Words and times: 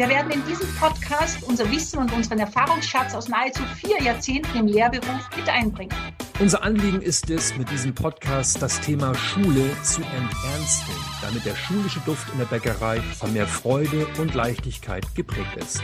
Wir 0.00 0.08
werden 0.08 0.30
in 0.30 0.42
diesem 0.46 0.66
Podcast 0.76 1.42
unser 1.42 1.70
Wissen 1.70 1.98
und 1.98 2.10
unseren 2.14 2.38
Erfahrungsschatz 2.38 3.14
aus 3.14 3.28
nahezu 3.28 3.62
vier 3.84 4.02
Jahrzehnten 4.02 4.56
im 4.56 4.66
Lehrberuf 4.66 5.28
mit 5.36 5.46
einbringen. 5.46 5.94
Unser 6.38 6.62
Anliegen 6.62 7.02
ist 7.02 7.28
es, 7.28 7.54
mit 7.58 7.70
diesem 7.70 7.94
Podcast 7.94 8.62
das 8.62 8.80
Thema 8.80 9.14
Schule 9.14 9.76
zu 9.82 10.00
enternsten, 10.00 10.94
damit 11.20 11.44
der 11.44 11.54
schulische 11.54 12.00
Duft 12.06 12.32
in 12.32 12.38
der 12.38 12.46
Bäckerei 12.46 13.02
von 13.02 13.30
mehr 13.34 13.46
Freude 13.46 14.06
und 14.16 14.32
Leichtigkeit 14.32 15.04
geprägt 15.14 15.54
ist. 15.56 15.82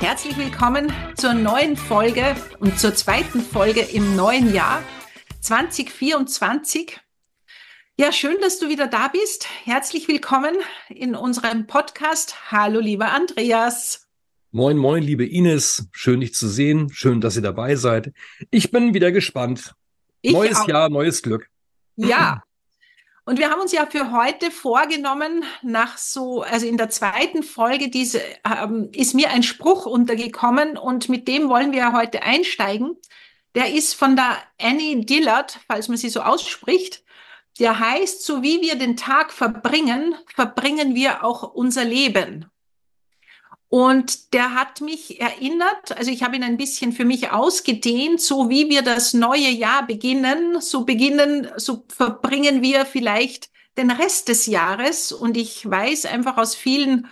Herzlich 0.00 0.36
willkommen 0.36 0.92
zur 1.14 1.34
neuen 1.34 1.76
Folge 1.76 2.34
und 2.58 2.80
zur 2.80 2.96
zweiten 2.96 3.40
Folge 3.40 3.82
im 3.82 4.16
neuen 4.16 4.52
Jahr 4.52 4.82
2024. 5.42 7.01
Ja, 8.00 8.10
schön, 8.10 8.40
dass 8.40 8.58
du 8.58 8.70
wieder 8.70 8.86
da 8.86 9.08
bist. 9.08 9.46
Herzlich 9.64 10.08
willkommen 10.08 10.56
in 10.88 11.14
unserem 11.14 11.66
Podcast. 11.66 12.50
Hallo, 12.50 12.80
lieber 12.80 13.12
Andreas. 13.12 14.08
Moin, 14.50 14.78
moin, 14.78 15.02
liebe 15.02 15.26
Ines. 15.26 15.86
Schön, 15.92 16.20
dich 16.20 16.34
zu 16.34 16.48
sehen. 16.48 16.88
Schön, 16.90 17.20
dass 17.20 17.36
ihr 17.36 17.42
dabei 17.42 17.76
seid. 17.76 18.14
Ich 18.50 18.70
bin 18.70 18.94
wieder 18.94 19.12
gespannt. 19.12 19.74
Ich 20.22 20.32
neues 20.32 20.60
auch. 20.60 20.68
Jahr, 20.68 20.88
neues 20.88 21.22
Glück. 21.22 21.48
Ja. 21.96 22.42
Und 23.26 23.38
wir 23.38 23.50
haben 23.50 23.60
uns 23.60 23.72
ja 23.72 23.84
für 23.84 24.10
heute 24.10 24.50
vorgenommen, 24.50 25.44
nach 25.60 25.98
so, 25.98 26.40
also 26.40 26.66
in 26.66 26.78
der 26.78 26.88
zweiten 26.88 27.42
Folge 27.42 27.90
diese, 27.90 28.22
ähm, 28.42 28.88
ist 28.94 29.14
mir 29.14 29.28
ein 29.30 29.42
Spruch 29.42 29.84
untergekommen 29.84 30.78
und 30.78 31.10
mit 31.10 31.28
dem 31.28 31.50
wollen 31.50 31.72
wir 31.72 31.92
heute 31.92 32.22
einsteigen. 32.22 32.96
Der 33.54 33.74
ist 33.74 33.92
von 33.92 34.16
der 34.16 34.38
Annie 34.58 35.04
Dillard, 35.04 35.60
falls 35.66 35.88
man 35.88 35.98
sie 35.98 36.08
so 36.08 36.22
ausspricht 36.22 37.04
der 37.58 37.78
heißt, 37.78 38.24
so 38.24 38.42
wie 38.42 38.60
wir 38.60 38.76
den 38.76 38.96
Tag 38.96 39.32
verbringen, 39.32 40.14
verbringen 40.34 40.94
wir 40.94 41.24
auch 41.24 41.54
unser 41.54 41.84
Leben. 41.84 42.46
Und 43.68 44.34
der 44.34 44.54
hat 44.54 44.82
mich 44.82 45.18
erinnert, 45.18 45.96
also 45.96 46.10
ich 46.10 46.22
habe 46.22 46.36
ihn 46.36 46.42
ein 46.42 46.58
bisschen 46.58 46.92
für 46.92 47.06
mich 47.06 47.30
ausgedehnt, 47.30 48.20
so 48.20 48.50
wie 48.50 48.68
wir 48.68 48.82
das 48.82 49.14
neue 49.14 49.48
Jahr 49.48 49.86
beginnen, 49.86 50.60
so 50.60 50.84
beginnen, 50.84 51.48
so 51.56 51.84
verbringen 51.88 52.60
wir 52.60 52.84
vielleicht 52.84 53.48
den 53.78 53.90
Rest 53.90 54.28
des 54.28 54.44
Jahres. 54.44 55.10
Und 55.10 55.38
ich 55.38 55.68
weiß 55.68 56.04
einfach 56.04 56.36
aus 56.36 56.54
vielen 56.54 57.08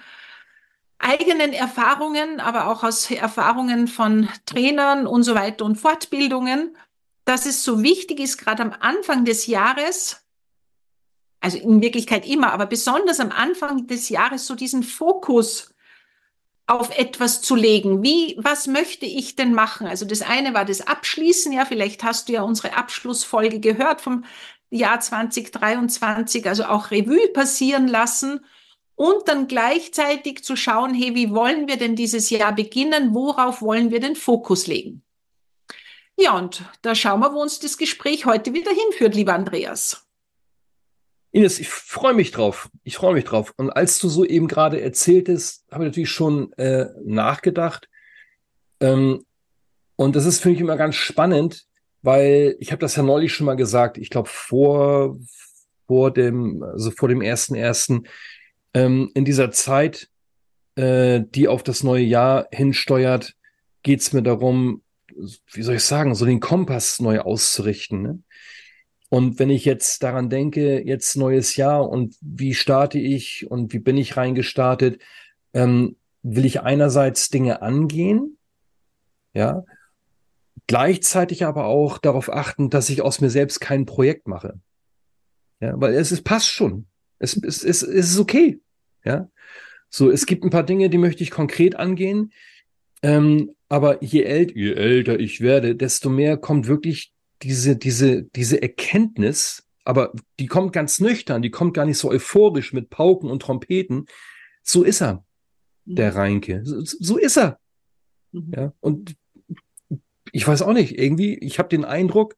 eigenen 0.98 1.54
Erfahrungen, 1.54 2.40
aber 2.40 2.68
auch 2.68 2.84
aus 2.84 3.10
Erfahrungen 3.10 3.88
von 3.88 4.28
Trainern 4.44 5.06
und 5.06 5.22
so 5.22 5.34
weiter 5.34 5.64
und 5.64 5.76
Fortbildungen, 5.76 6.76
dass 7.24 7.46
es 7.46 7.64
so 7.64 7.82
wichtig 7.82 8.20
ist, 8.20 8.36
gerade 8.36 8.62
am 8.62 8.74
Anfang 8.80 9.24
des 9.24 9.46
Jahres, 9.46 10.26
also 11.40 11.58
in 11.58 11.82
Wirklichkeit 11.82 12.26
immer, 12.26 12.52
aber 12.52 12.66
besonders 12.66 13.18
am 13.20 13.32
Anfang 13.32 13.86
des 13.86 14.08
Jahres 14.08 14.46
so 14.46 14.54
diesen 14.54 14.82
Fokus 14.82 15.74
auf 16.66 16.96
etwas 16.96 17.42
zu 17.42 17.56
legen. 17.56 18.02
Wie, 18.02 18.36
was 18.38 18.66
möchte 18.66 19.04
ich 19.04 19.34
denn 19.34 19.54
machen? 19.54 19.86
Also 19.86 20.04
das 20.04 20.22
eine 20.22 20.54
war 20.54 20.64
das 20.64 20.86
Abschließen. 20.86 21.52
Ja, 21.52 21.64
vielleicht 21.64 22.04
hast 22.04 22.28
du 22.28 22.34
ja 22.34 22.42
unsere 22.42 22.76
Abschlussfolge 22.76 23.58
gehört 23.58 24.00
vom 24.00 24.24
Jahr 24.70 25.00
2023, 25.00 26.46
also 26.46 26.64
auch 26.64 26.92
Revue 26.92 27.28
passieren 27.32 27.88
lassen 27.88 28.44
und 28.94 29.26
dann 29.26 29.48
gleichzeitig 29.48 30.44
zu 30.44 30.54
schauen, 30.54 30.94
hey, 30.94 31.14
wie 31.14 31.30
wollen 31.30 31.66
wir 31.66 31.76
denn 31.76 31.96
dieses 31.96 32.30
Jahr 32.30 32.54
beginnen? 32.54 33.14
Worauf 33.14 33.62
wollen 33.62 33.90
wir 33.90 33.98
den 33.98 34.14
Fokus 34.14 34.66
legen? 34.68 35.02
Ja, 36.16 36.36
und 36.36 36.62
da 36.82 36.94
schauen 36.94 37.20
wir, 37.20 37.32
wo 37.32 37.40
uns 37.40 37.58
das 37.58 37.78
Gespräch 37.78 38.26
heute 38.26 38.52
wieder 38.52 38.70
hinführt, 38.70 39.14
lieber 39.14 39.32
Andreas. 39.32 40.06
Ines, 41.32 41.60
ich 41.60 41.68
freue 41.68 42.14
mich 42.14 42.32
drauf. 42.32 42.68
Ich 42.82 42.96
freue 42.96 43.14
mich 43.14 43.24
drauf. 43.24 43.54
Und 43.56 43.70
als 43.70 43.98
du 43.98 44.08
so 44.08 44.24
eben 44.24 44.48
gerade 44.48 44.80
erzähltest, 44.80 45.64
habe 45.70 45.84
ich 45.84 45.90
natürlich 45.90 46.10
schon 46.10 46.52
äh, 46.54 46.86
nachgedacht. 47.04 47.88
Ähm, 48.80 49.24
und 49.96 50.16
das 50.16 50.26
ist 50.26 50.40
für 50.40 50.48
mich 50.48 50.60
immer 50.60 50.76
ganz 50.76 50.96
spannend, 50.96 51.66
weil 52.02 52.56
ich 52.58 52.72
habe 52.72 52.80
das 52.80 52.96
ja 52.96 53.02
neulich 53.02 53.32
schon 53.32 53.46
mal 53.46 53.54
gesagt. 53.54 53.98
Ich 53.98 54.10
glaube 54.10 54.28
vor 54.28 55.18
vor 55.86 56.12
dem 56.12 56.62
also 56.62 56.90
vor 56.90 57.08
dem 57.08 57.20
ersten 57.20 57.54
ersten 57.54 58.04
ähm, 58.74 59.10
in 59.14 59.24
dieser 59.24 59.50
Zeit, 59.50 60.08
äh, 60.76 61.20
die 61.22 61.48
auf 61.48 61.62
das 61.62 61.82
neue 61.82 62.04
Jahr 62.04 62.48
hinsteuert, 62.52 63.34
geht 63.82 64.00
es 64.00 64.12
mir 64.12 64.22
darum, 64.22 64.82
wie 65.52 65.62
soll 65.62 65.76
ich 65.76 65.84
sagen, 65.84 66.14
so 66.14 66.24
den 66.24 66.40
Kompass 66.40 67.00
neu 67.00 67.20
auszurichten. 67.20 68.02
Ne? 68.02 68.22
Und 69.10 69.40
wenn 69.40 69.50
ich 69.50 69.64
jetzt 69.64 70.04
daran 70.04 70.30
denke, 70.30 70.80
jetzt 70.80 71.16
neues 71.16 71.56
Jahr 71.56 71.88
und 71.88 72.14
wie 72.20 72.54
starte 72.54 72.98
ich 72.98 73.50
und 73.50 73.72
wie 73.72 73.80
bin 73.80 73.96
ich 73.96 74.16
reingestartet, 74.16 75.02
ähm, 75.52 75.96
will 76.22 76.44
ich 76.44 76.60
einerseits 76.60 77.28
Dinge 77.28 77.60
angehen, 77.60 78.38
ja, 79.34 79.64
gleichzeitig 80.68 81.44
aber 81.44 81.64
auch 81.64 81.98
darauf 81.98 82.32
achten, 82.32 82.70
dass 82.70 82.88
ich 82.88 83.02
aus 83.02 83.20
mir 83.20 83.30
selbst 83.30 83.60
kein 83.60 83.84
Projekt 83.84 84.28
mache. 84.28 84.60
Ja, 85.58 85.78
weil 85.80 85.94
es, 85.94 86.12
es 86.12 86.22
passt 86.22 86.48
schon. 86.48 86.86
Es, 87.18 87.36
es, 87.36 87.64
es, 87.64 87.82
es 87.82 88.12
ist 88.12 88.18
okay. 88.18 88.60
Ja. 89.04 89.28
So, 89.88 90.08
es 90.08 90.24
gibt 90.24 90.44
ein 90.44 90.50
paar 90.50 90.62
Dinge, 90.62 90.88
die 90.88 90.98
möchte 90.98 91.24
ich 91.24 91.32
konkret 91.32 91.74
angehen. 91.74 92.32
Ähm, 93.02 93.56
aber 93.68 94.02
je, 94.04 94.22
ält 94.22 94.54
je 94.54 94.74
älter 94.74 95.18
ich 95.18 95.40
werde, 95.40 95.74
desto 95.74 96.10
mehr 96.10 96.36
kommt 96.36 96.68
wirklich 96.68 97.12
diese, 97.42 97.76
diese, 97.76 98.24
diese 98.24 98.60
Erkenntnis, 98.62 99.66
aber 99.84 100.12
die 100.38 100.46
kommt 100.46 100.72
ganz 100.72 101.00
nüchtern, 101.00 101.42
die 101.42 101.50
kommt 101.50 101.74
gar 101.74 101.86
nicht 101.86 101.98
so 101.98 102.10
euphorisch 102.10 102.72
mit 102.72 102.90
Pauken 102.90 103.30
und 103.30 103.42
Trompeten. 103.42 104.06
So 104.62 104.82
ist 104.82 105.00
er, 105.00 105.24
der 105.84 106.12
mhm. 106.12 106.16
Reinke. 106.16 106.60
So, 106.64 106.80
so 106.82 107.16
ist 107.16 107.38
er. 107.38 107.58
Mhm. 108.32 108.52
Ja, 108.54 108.72
und 108.80 109.16
ich 110.32 110.46
weiß 110.46 110.62
auch 110.62 110.72
nicht, 110.72 110.98
irgendwie, 110.98 111.34
ich 111.38 111.58
habe 111.58 111.68
den 111.68 111.84
Eindruck, 111.84 112.36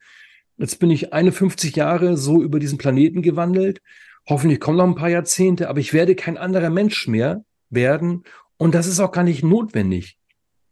jetzt 0.56 0.78
bin 0.78 0.90
ich 0.90 1.12
51 1.12 1.76
Jahre 1.76 2.16
so 2.16 2.42
über 2.42 2.58
diesen 2.58 2.78
Planeten 2.78 3.22
gewandelt. 3.22 3.82
Hoffentlich 4.28 4.60
kommen 4.60 4.78
noch 4.78 4.86
ein 4.86 4.94
paar 4.94 5.10
Jahrzehnte, 5.10 5.68
aber 5.68 5.80
ich 5.80 5.92
werde 5.92 6.14
kein 6.14 6.38
anderer 6.38 6.70
Mensch 6.70 7.08
mehr 7.08 7.44
werden. 7.70 8.22
Und 8.56 8.74
das 8.74 8.86
ist 8.86 9.00
auch 9.00 9.12
gar 9.12 9.24
nicht 9.24 9.42
notwendig. 9.42 10.16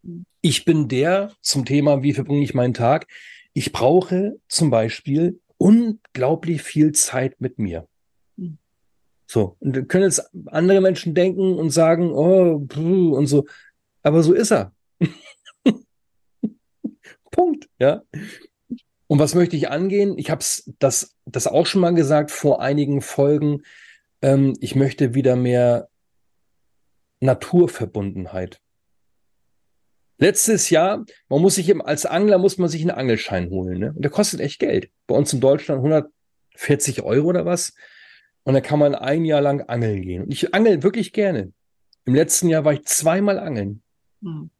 Mhm. 0.02 0.24
Ich 0.40 0.64
bin 0.64 0.88
der 0.88 1.32
zum 1.42 1.64
Thema, 1.64 2.02
wie 2.02 2.14
verbringe 2.14 2.44
ich 2.44 2.54
meinen 2.54 2.74
Tag? 2.74 3.06
Ich 3.52 3.72
brauche 3.72 4.38
zum 4.48 4.70
Beispiel 4.70 5.40
unglaublich 5.56 6.62
viel 6.62 6.92
Zeit 6.92 7.40
mit 7.40 7.58
mir. 7.58 7.86
Hm. 8.36 8.58
So, 9.26 9.56
und 9.60 9.88
können 9.88 10.04
jetzt 10.04 10.30
andere 10.46 10.80
Menschen 10.80 11.14
denken 11.14 11.54
und 11.54 11.70
sagen, 11.70 12.12
oh, 12.12 12.66
und 13.14 13.26
so, 13.26 13.46
aber 14.02 14.22
so 14.22 14.32
ist 14.32 14.52
er. 14.52 14.72
Punkt, 17.30 17.68
ja. 17.78 18.02
Und 19.06 19.18
was 19.18 19.34
möchte 19.34 19.56
ich 19.56 19.70
angehen? 19.70 20.18
Ich 20.18 20.30
habe 20.30 20.44
das, 20.78 21.16
das 21.24 21.46
auch 21.46 21.66
schon 21.66 21.80
mal 21.80 21.94
gesagt 21.94 22.30
vor 22.30 22.62
einigen 22.62 23.02
Folgen. 23.02 23.62
Ähm, 24.22 24.56
ich 24.60 24.74
möchte 24.76 25.14
wieder 25.14 25.36
mehr 25.36 25.88
Naturverbundenheit. 27.20 28.60
Letztes 30.20 30.68
Jahr, 30.68 31.06
man 31.30 31.40
muss 31.40 31.54
sich 31.54 31.68
eben, 31.70 31.80
als 31.80 32.04
Angler 32.04 32.36
muss 32.36 32.58
man 32.58 32.68
sich 32.68 32.82
einen 32.82 32.90
Angelschein 32.90 33.48
holen, 33.48 33.78
ne? 33.78 33.92
Und 33.94 34.02
der 34.02 34.10
kostet 34.10 34.40
echt 34.40 34.58
Geld. 34.58 34.90
Bei 35.06 35.14
uns 35.14 35.32
in 35.32 35.40
Deutschland 35.40 35.78
140 35.78 37.02
Euro 37.02 37.28
oder 37.28 37.46
was. 37.46 37.72
Und 38.42 38.52
da 38.52 38.60
kann 38.60 38.78
man 38.78 38.94
ein 38.94 39.24
Jahr 39.24 39.40
lang 39.40 39.62
angeln 39.62 40.02
gehen. 40.02 40.24
Und 40.24 40.32
ich 40.32 40.54
angel 40.54 40.82
wirklich 40.82 41.14
gerne. 41.14 41.54
Im 42.04 42.14
letzten 42.14 42.50
Jahr 42.50 42.66
war 42.66 42.74
ich 42.74 42.84
zweimal 42.84 43.38
angeln. 43.38 43.82
Mhm. 44.20 44.50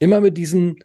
Immer 0.00 0.20
mit 0.20 0.36
diesem, 0.36 0.80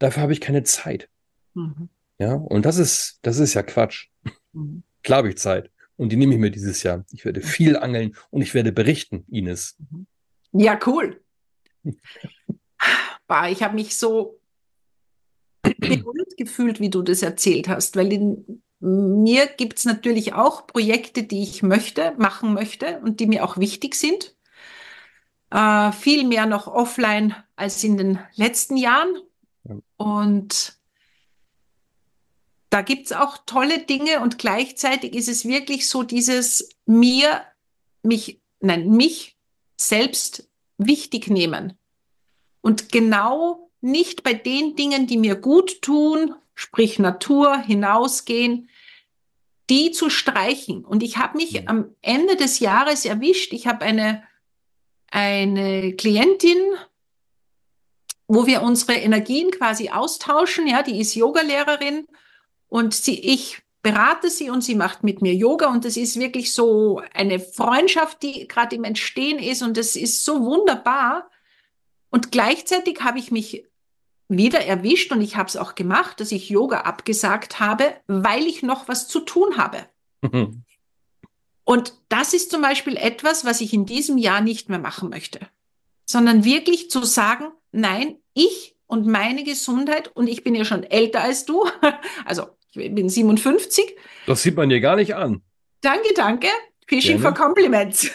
dafür 0.00 0.24
habe 0.24 0.32
ich 0.32 0.40
keine 0.40 0.64
Zeit. 0.64 1.08
Mhm. 1.54 1.88
Ja, 2.18 2.34
und 2.34 2.66
das 2.66 2.78
ist, 2.78 3.20
das 3.22 3.38
ist 3.38 3.54
ja 3.54 3.62
Quatsch. 3.62 4.08
Mhm. 4.52 4.82
Klar 5.04 5.18
habe 5.18 5.28
ich 5.28 5.38
Zeit. 5.38 5.70
Und 5.96 6.10
die 6.10 6.16
nehme 6.16 6.34
ich 6.34 6.40
mir 6.40 6.50
dieses 6.50 6.82
Jahr. 6.82 7.04
Ich 7.12 7.24
werde 7.24 7.42
viel 7.42 7.76
angeln 7.76 8.16
und 8.30 8.42
ich 8.42 8.54
werde 8.54 8.72
berichten, 8.72 9.24
Ines. 9.30 9.76
Ja, 10.50 10.80
cool. 10.84 11.22
Bah, 13.30 13.48
ich 13.48 13.62
habe 13.62 13.76
mich 13.76 13.96
so 13.96 14.40
berührt 15.62 16.36
gefühlt, 16.36 16.80
wie 16.80 16.90
du 16.90 17.00
das 17.00 17.22
erzählt 17.22 17.68
hast, 17.68 17.94
weil 17.94 18.12
in 18.12 18.62
mir 18.80 19.46
gibt 19.46 19.78
es 19.78 19.84
natürlich 19.84 20.32
auch 20.32 20.66
Projekte, 20.66 21.22
die 21.22 21.44
ich 21.44 21.62
möchte, 21.62 22.12
machen 22.18 22.54
möchte 22.54 22.98
und 23.04 23.20
die 23.20 23.26
mir 23.26 23.44
auch 23.44 23.56
wichtig 23.56 23.94
sind. 23.94 24.34
Äh, 25.50 25.92
viel 25.92 26.26
mehr 26.26 26.46
noch 26.46 26.66
offline 26.66 27.36
als 27.54 27.84
in 27.84 27.96
den 27.96 28.18
letzten 28.34 28.76
Jahren. 28.76 29.14
Ja. 29.62 29.76
Und 29.96 30.80
da 32.70 32.82
gibt 32.82 33.06
es 33.06 33.12
auch 33.12 33.38
tolle 33.46 33.78
Dinge 33.78 34.22
und 34.22 34.38
gleichzeitig 34.38 35.14
ist 35.14 35.28
es 35.28 35.44
wirklich 35.44 35.88
so 35.88 36.02
dieses 36.02 36.68
mir, 36.84 37.44
mich, 38.02 38.40
nein, 38.58 38.90
mich 38.90 39.36
selbst 39.76 40.48
wichtig 40.78 41.28
nehmen. 41.28 41.76
Und 42.60 42.92
genau 42.92 43.70
nicht 43.80 44.22
bei 44.22 44.34
den 44.34 44.76
Dingen, 44.76 45.06
die 45.06 45.16
mir 45.16 45.36
gut 45.36 45.82
tun, 45.82 46.34
sprich 46.54 46.98
Natur, 46.98 47.58
hinausgehen, 47.58 48.68
die 49.70 49.92
zu 49.92 50.10
streichen. 50.10 50.84
Und 50.84 51.02
ich 51.02 51.16
habe 51.16 51.38
mich 51.38 51.68
am 51.68 51.94
Ende 52.02 52.36
des 52.36 52.58
Jahres 52.58 53.04
erwischt. 53.04 53.52
Ich 53.52 53.66
habe 53.66 53.84
eine, 53.84 54.22
eine 55.10 55.94
Klientin, 55.94 56.58
wo 58.26 58.46
wir 58.46 58.62
unsere 58.62 58.94
Energien 58.94 59.50
quasi 59.50 59.90
austauschen. 59.90 60.66
Ja, 60.66 60.82
die 60.82 61.00
ist 61.00 61.14
Yogalehrerin 61.14 62.06
und 62.68 62.94
sie, 62.94 63.18
ich 63.18 63.62
berate 63.82 64.28
sie 64.28 64.50
und 64.50 64.62
sie 64.62 64.74
macht 64.74 65.02
mit 65.02 65.22
mir 65.22 65.34
Yoga 65.34 65.68
und 65.68 65.84
das 65.84 65.96
ist 65.96 66.18
wirklich 66.18 66.52
so 66.52 67.00
eine 67.14 67.40
Freundschaft, 67.40 68.22
die 68.22 68.46
gerade 68.46 68.76
im 68.76 68.84
Entstehen 68.84 69.38
ist 69.38 69.62
und 69.62 69.76
das 69.76 69.96
ist 69.96 70.24
so 70.24 70.44
wunderbar. 70.44 71.30
Und 72.10 72.32
gleichzeitig 72.32 73.00
habe 73.02 73.18
ich 73.18 73.30
mich 73.30 73.64
wieder 74.28 74.60
erwischt 74.60 75.10
und 75.12 75.20
ich 75.20 75.36
habe 75.36 75.48
es 75.48 75.56
auch 75.56 75.74
gemacht, 75.74 76.20
dass 76.20 76.32
ich 76.32 76.48
Yoga 76.48 76.82
abgesagt 76.82 77.58
habe, 77.58 77.94
weil 78.06 78.46
ich 78.46 78.62
noch 78.62 78.88
was 78.88 79.08
zu 79.08 79.20
tun 79.20 79.56
habe. 79.56 79.86
und 81.64 81.94
das 82.08 82.34
ist 82.34 82.50
zum 82.50 82.62
Beispiel 82.62 82.96
etwas, 82.96 83.44
was 83.44 83.60
ich 83.60 83.72
in 83.72 83.86
diesem 83.86 84.18
Jahr 84.18 84.40
nicht 84.40 84.68
mehr 84.68 84.78
machen 84.78 85.10
möchte, 85.10 85.40
sondern 86.04 86.44
wirklich 86.44 86.90
zu 86.90 87.04
sagen, 87.04 87.46
nein, 87.72 88.16
ich 88.34 88.76
und 88.86 89.06
meine 89.06 89.44
Gesundheit, 89.44 90.08
und 90.14 90.28
ich 90.28 90.42
bin 90.44 90.54
ja 90.54 90.64
schon 90.64 90.84
älter 90.84 91.22
als 91.22 91.44
du, 91.44 91.64
also 92.24 92.46
ich 92.72 92.94
bin 92.94 93.08
57. 93.08 93.96
Das 94.26 94.42
sieht 94.42 94.56
man 94.56 94.68
dir 94.68 94.80
gar 94.80 94.96
nicht 94.96 95.14
an. 95.14 95.42
Danke, 95.80 96.12
danke. 96.14 96.48
Fishing 96.90 97.20
Gerne. 97.20 97.36
for 97.36 97.44
Compliments. 97.44 98.10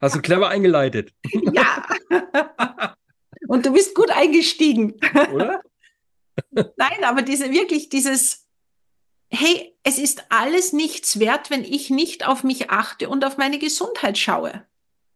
Hast 0.00 0.16
du 0.16 0.20
clever 0.20 0.48
eingeleitet. 0.48 1.14
ja. 1.52 1.86
Und 3.46 3.64
du 3.64 3.72
bist 3.72 3.94
gut 3.94 4.10
eingestiegen. 4.10 4.94
Oder? 5.32 5.62
Nein, 6.50 7.04
aber 7.04 7.22
diese 7.22 7.52
wirklich 7.52 7.88
dieses, 7.88 8.48
hey, 9.30 9.76
es 9.84 9.98
ist 9.98 10.24
alles 10.30 10.72
nichts 10.72 11.20
wert, 11.20 11.50
wenn 11.50 11.62
ich 11.62 11.88
nicht 11.88 12.26
auf 12.26 12.42
mich 12.42 12.70
achte 12.70 13.08
und 13.08 13.24
auf 13.24 13.36
meine 13.36 13.60
Gesundheit 13.60 14.18
schaue. 14.18 14.66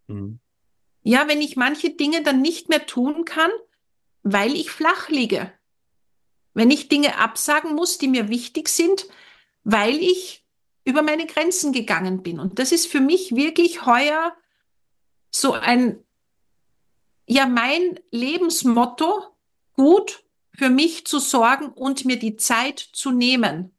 Mhm. 0.07 0.39
Ja, 1.03 1.27
wenn 1.27 1.43
ich 1.43 1.57
manche 1.57 1.91
Dinge 1.91 2.23
dann 2.23 2.41
nicht 2.41 2.69
mehr 2.69 2.87
tun 2.87 3.25
kann, 3.25 3.51
weil 4.23 4.55
ich 4.55 4.71
flach 4.71 5.09
liege. 5.09 5.53
Wenn 6.55 6.71
ich 6.71 6.89
Dinge 6.89 7.19
absagen 7.19 7.75
muss, 7.75 7.99
die 7.99 8.09
mir 8.09 8.29
wichtig 8.29 8.69
sind, 8.69 9.09
weil 9.65 9.97
ich 9.97 10.42
über 10.85 11.03
meine 11.03 11.27
Grenzen 11.27 11.73
gegangen 11.73 12.23
bin. 12.23 12.41
Und 12.41 12.59
das 12.59 12.73
ist 12.73 12.87
für 12.87 13.01
mich 13.01 13.35
wirklich 13.37 13.87
heuer 13.87 14.35
so 15.31 15.53
ein 15.53 16.03
ja 17.27 17.47
mein 17.47 17.99
Lebensmotto, 18.11 19.25
gut 19.75 20.25
für 20.55 20.69
mich 20.69 21.07
zu 21.07 21.19
sorgen 21.19 21.69
und 21.69 22.05
mir 22.05 22.19
die 22.19 22.37
Zeit 22.37 22.79
zu 22.79 23.11
nehmen. 23.11 23.73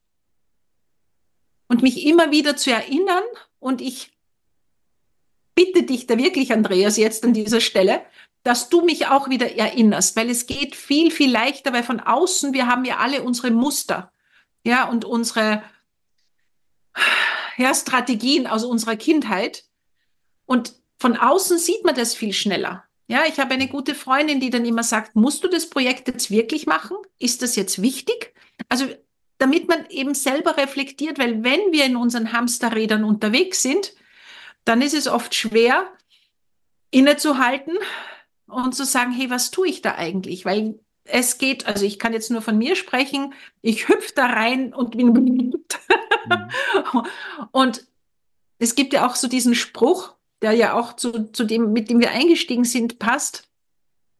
Und 1.68 1.82
mich 1.82 2.06
immer 2.06 2.32
wieder 2.32 2.56
zu 2.56 2.72
erinnern. 2.72 3.24
Und 3.60 3.82
ich 3.82 4.12
bitte 5.56 5.84
dich 5.84 6.08
da 6.08 6.18
wirklich, 6.18 6.52
Andreas, 6.52 6.98
jetzt 6.98 7.24
an 7.24 7.34
dieser 7.34 7.62
Stelle, 7.62 8.04
dass 8.44 8.70
du 8.70 8.82
mich 8.82 9.08
auch 9.08 9.30
wieder 9.30 9.56
erinnerst, 9.56 10.16
weil 10.16 10.30
es 10.30 10.46
geht 10.46 10.76
viel, 10.76 11.12
viel 11.12 11.32
leichter, 11.32 11.72
weil 11.72 11.84
von 11.84 12.00
außen, 12.00 12.54
wir 12.54 12.68
haben 12.68 12.84
ja 12.86 12.98
alle 12.98 13.24
unsere 13.24 13.52
Muster, 13.52 14.12
ja, 14.66 14.90
und 14.90 15.06
unsere 15.06 15.64
ja, 17.58 17.74
Strategien 17.74 18.48
aus 18.48 18.64
unserer 18.64 18.96
Kindheit. 18.96 19.64
Und 20.46 20.74
von 20.98 21.18
außen 21.18 21.58
sieht 21.58 21.84
man 21.84 21.96
das 21.96 22.16
viel 22.16 22.34
schneller. 22.34 22.84
Ja, 23.08 23.24
ich 23.28 23.40
habe 23.40 23.54
eine 23.54 23.68
gute 23.68 23.96
Freundin, 23.96 24.40
die 24.40 24.50
dann 24.50 24.66
immer 24.66 24.84
sagt, 24.84 25.16
musst 25.16 25.44
du 25.44 25.48
das 25.48 25.70
Projekt 25.70 26.08
jetzt 26.08 26.32
wirklich 26.32 26.66
machen? 26.66 26.98
Ist 27.20 27.42
das 27.42 27.56
jetzt 27.56 27.82
wichtig? 27.82 28.34
Also, 28.70 28.86
damit 29.38 29.68
man 29.68 29.86
eben 29.90 30.14
selber 30.14 30.58
reflektiert, 30.58 31.20
weil 31.20 31.44
wenn 31.44 31.72
wir 31.72 31.86
in 31.86 31.98
unseren 31.98 32.32
Hamsterrädern 32.32 33.04
unterwegs 33.04 33.62
sind, 33.62 33.94
dann 34.64 34.82
ist 34.82 34.94
es 34.94 35.08
oft 35.08 35.36
schwer, 35.36 35.92
innezuhalten 36.92 37.74
und 38.48 38.74
zu 38.74 38.86
sagen, 38.86 39.12
hey, 39.12 39.30
was 39.30 39.52
tue 39.52 39.68
ich 39.68 39.82
da 39.82 39.96
eigentlich? 39.96 40.46
Weil 40.46 40.80
es 41.06 41.38
geht, 41.38 41.66
also 41.66 41.86
ich 41.86 42.00
kann 42.00 42.14
jetzt 42.14 42.32
nur 42.32 42.42
von 42.42 42.58
mir 42.58 42.76
sprechen, 42.76 43.34
ich 43.62 43.88
hüpfe 43.88 44.14
da 44.16 44.28
rein 44.28 44.74
und 44.74 44.96
bin 44.96 45.08
mhm. 45.08 45.64
und 47.52 47.86
es 48.60 48.76
gibt 48.76 48.94
ja 48.94 49.06
auch 49.06 49.16
so 49.16 49.28
diesen 49.28 49.56
Spruch, 49.56 50.16
der 50.42 50.54
ja 50.54 50.74
auch 50.74 50.96
zu, 50.96 51.32
zu 51.32 51.44
dem, 51.44 51.74
mit 51.74 51.90
dem 51.90 52.00
wir 52.00 52.12
eingestiegen 52.12 52.64
sind, 52.64 53.00
passt. 53.00 53.50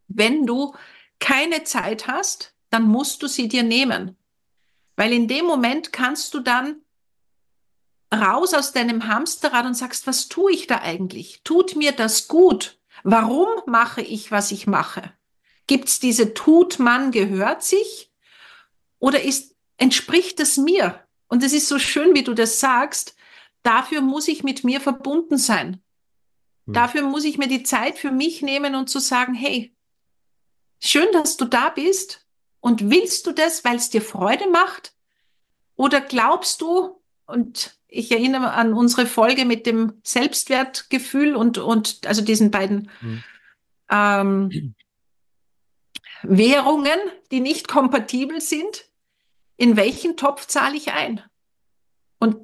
Wenn 0.08 0.46
du 0.46 0.74
keine 1.20 1.64
Zeit 1.64 2.08
hast, 2.08 2.54
dann 2.70 2.84
musst 2.84 3.22
du 3.24 3.28
sie 3.28 3.48
dir 3.48 3.64
nehmen. 3.64 4.18
Weil 4.96 5.14
in 5.14 5.28
dem 5.28 5.46
Moment 5.46 5.94
kannst 5.94 6.34
du 6.34 6.40
dann 6.40 6.78
raus 8.14 8.54
aus 8.54 8.74
deinem 8.74 9.08
Hamsterrad 9.08 9.66
und 9.66 9.74
sagst, 9.74 10.06
was 10.08 10.28
tue 10.28 10.52
ich 10.52 10.68
da 10.68 10.80
eigentlich? 10.82 11.42
Tut 11.44 11.76
mir 11.76 11.92
das 11.94 12.28
gut? 12.28 12.78
Warum 13.04 13.48
mache 13.66 14.02
ich, 14.02 14.32
was 14.32 14.52
ich 14.52 14.68
mache? 14.68 15.14
Gibt 15.68 15.88
es 15.88 16.00
diese 16.00 16.34
Tut 16.34 16.80
man 16.80 17.12
gehört 17.12 17.64
sich? 17.64 18.12
Oder 19.00 19.22
ist, 19.22 19.56
entspricht 19.78 20.40
es 20.40 20.58
mir? 20.58 21.00
Und 21.28 21.44
es 21.44 21.54
ist 21.54 21.68
so 21.68 21.80
schön, 21.80 22.16
wie 22.16 22.24
du 22.24 22.34
das 22.34 22.60
sagst. 22.60 23.16
Dafür 23.64 24.02
muss 24.02 24.28
ich 24.28 24.44
mit 24.44 24.64
mir 24.64 24.82
verbunden 24.82 25.38
sein. 25.38 25.82
Hm. 26.66 26.74
Dafür 26.74 27.04
muss 27.04 27.24
ich 27.24 27.38
mir 27.38 27.48
die 27.48 27.64
Zeit 27.64 27.98
für 27.98 28.12
mich 28.12 28.42
nehmen 28.42 28.76
und 28.76 28.90
zu 28.90 29.00
sagen, 29.00 29.34
hey, 29.34 29.76
schön, 30.82 31.08
dass 31.14 31.38
du 31.38 31.46
da 31.46 31.70
bist 31.70 32.26
und 32.60 32.90
willst 32.90 33.26
du 33.28 33.32
das, 33.32 33.64
weil 33.64 33.78
es 33.78 33.90
dir 33.90 34.02
Freude 34.02 34.50
macht? 34.50 34.94
Oder 35.76 36.02
glaubst 36.02 36.62
du, 36.62 37.02
und 37.26 37.78
ich 37.88 38.12
erinnere 38.12 38.52
an 38.52 38.74
unsere 38.74 39.06
Folge 39.06 39.46
mit 39.46 39.66
dem 39.66 40.02
Selbstwertgefühl 40.04 41.36
und, 41.36 41.58
und 41.58 42.06
also 42.06 42.22
diesen 42.22 42.52
beiden 42.52 42.90
hm. 43.00 43.24
ähm, 43.90 44.76
Währungen, 46.24 47.00
die 47.32 47.40
nicht 47.40 47.68
kompatibel 47.68 48.42
sind, 48.42 48.86
in 49.58 49.76
welchen 49.78 50.18
Topf 50.18 50.48
zahle 50.48 50.76
ich 50.76 50.92
ein? 50.92 51.22
Und 52.20 52.38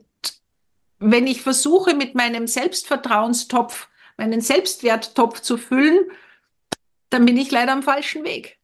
wenn 0.99 1.27
ich 1.27 1.41
versuche, 1.41 1.95
mit 1.95 2.13
meinem 2.13 2.45
Selbstvertrauenstopf 2.45 3.87
meinen 4.19 4.41
Selbstwerttopf 4.41 5.39
zu 5.39 5.57
füllen, 5.57 6.11
dann 7.09 7.25
bin 7.25 7.37
ich 7.37 7.49
leider 7.49 7.71
am 7.71 7.81
falschen 7.81 8.23
Weg. 8.23 8.59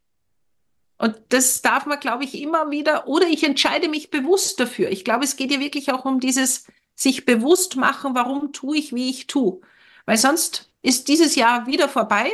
Und 0.98 1.18
das 1.30 1.62
darf 1.62 1.86
man, 1.86 2.00
glaube 2.00 2.26
ich, 2.26 2.40
immer 2.40 2.70
wieder, 2.72 3.08
oder 3.08 3.28
ich 3.28 3.44
entscheide 3.44 3.90
mich 3.90 4.12
bewusst 4.12 4.60
dafür. 4.60 4.90
Ich 4.90 5.04
glaube, 5.04 5.24
es 5.24 5.36
geht 5.36 5.52
ja 5.52 5.60
wirklich 5.60 5.92
auch 5.92 6.06
um 6.06 6.20
dieses 6.20 6.68
sich 6.96 7.26
bewusst 7.26 7.76
machen, 7.76 8.16
warum 8.16 8.54
tue 8.54 8.78
ich, 8.78 8.94
wie 8.94 9.10
ich 9.10 9.28
tue. 9.28 9.60
Weil 10.06 10.18
sonst 10.18 10.72
ist 10.82 11.08
dieses 11.08 11.36
Jahr 11.36 11.68
wieder 11.68 11.90
vorbei. 11.90 12.32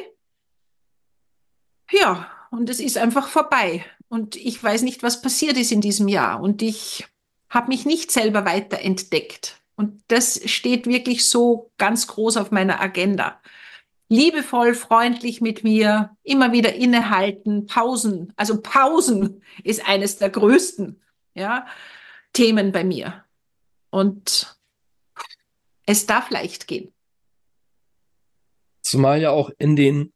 Ja, 1.91 2.29
und 2.51 2.69
es 2.69 2.79
ist 2.79 2.97
einfach 2.97 3.27
vorbei. 3.29 3.83
Und 4.09 4.35
ich 4.35 4.61
weiß 4.61 4.83
nicht, 4.83 5.03
was 5.03 5.21
passiert 5.21 5.57
ist 5.57 5.71
in 5.71 5.81
diesem 5.81 6.07
Jahr. 6.07 6.41
Und 6.41 6.61
ich 6.61 7.07
habe 7.49 7.69
mich 7.69 7.85
nicht 7.85 8.11
selber 8.11 8.45
weiterentdeckt. 8.45 9.61
Und 9.75 10.03
das 10.09 10.41
steht 10.45 10.85
wirklich 10.85 11.27
so 11.27 11.71
ganz 11.77 12.07
groß 12.07 12.37
auf 12.37 12.51
meiner 12.51 12.81
Agenda. 12.81 13.39
Liebevoll, 14.09 14.73
freundlich 14.73 15.39
mit 15.39 15.63
mir, 15.63 16.15
immer 16.23 16.51
wieder 16.51 16.75
innehalten, 16.75 17.65
Pausen. 17.65 18.33
Also 18.35 18.61
Pausen 18.61 19.41
ist 19.63 19.87
eines 19.87 20.17
der 20.17 20.29
größten 20.29 21.01
ja, 21.33 21.65
Themen 22.33 22.73
bei 22.73 22.83
mir. 22.83 23.23
Und 23.89 24.57
es 25.85 26.05
darf 26.05 26.29
leicht 26.29 26.67
gehen. 26.67 26.91
Zumal 28.81 29.21
ja 29.21 29.31
auch 29.31 29.51
in 29.57 29.77
den, 29.77 30.11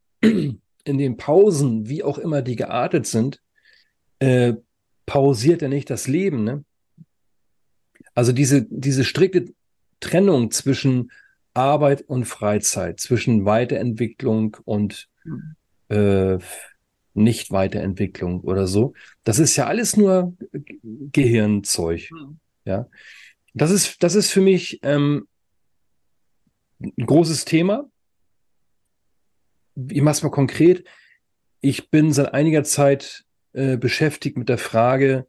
in 0.85 0.97
den 0.97 1.17
Pausen, 1.17 1.89
wie 1.89 2.03
auch 2.03 2.17
immer 2.17 2.41
die 2.41 2.55
geartet 2.55 3.05
sind, 3.05 3.41
äh, 4.19 4.53
pausiert 5.05 5.61
ja 5.61 5.67
nicht 5.67 5.89
das 5.89 6.07
Leben. 6.07 6.43
Ne? 6.43 6.63
Also 8.13 8.31
diese, 8.31 8.65
diese 8.69 9.03
strikte 9.03 9.53
Trennung 9.99 10.51
zwischen 10.51 11.11
Arbeit 11.53 12.03
und 12.03 12.25
Freizeit, 12.25 12.99
zwischen 12.99 13.45
Weiterentwicklung 13.45 14.57
und 14.65 15.09
äh, 15.89 16.37
Nicht-Weiterentwicklung 17.13 18.41
oder 18.41 18.67
so, 18.67 18.93
das 19.23 19.39
ist 19.39 19.55
ja 19.55 19.67
alles 19.67 19.97
nur 19.97 20.35
Gehirnzeug. 20.83 22.09
Mhm. 22.11 22.39
Ja, 22.65 22.87
das 23.53 23.71
ist, 23.71 24.03
das 24.03 24.15
ist 24.15 24.31
für 24.31 24.41
mich 24.41 24.79
ähm, 24.81 25.27
ein 26.79 27.05
großes 27.05 27.45
Thema. 27.45 27.89
Ich 29.75 30.01
mache 30.01 30.13
es 30.13 30.23
mal 30.23 30.29
konkret. 30.29 30.85
Ich 31.61 31.89
bin 31.89 32.13
seit 32.13 32.33
einiger 32.33 32.63
Zeit 32.63 33.25
äh, 33.53 33.77
beschäftigt 33.77 34.37
mit 34.37 34.49
der 34.49 34.57
Frage, 34.57 35.27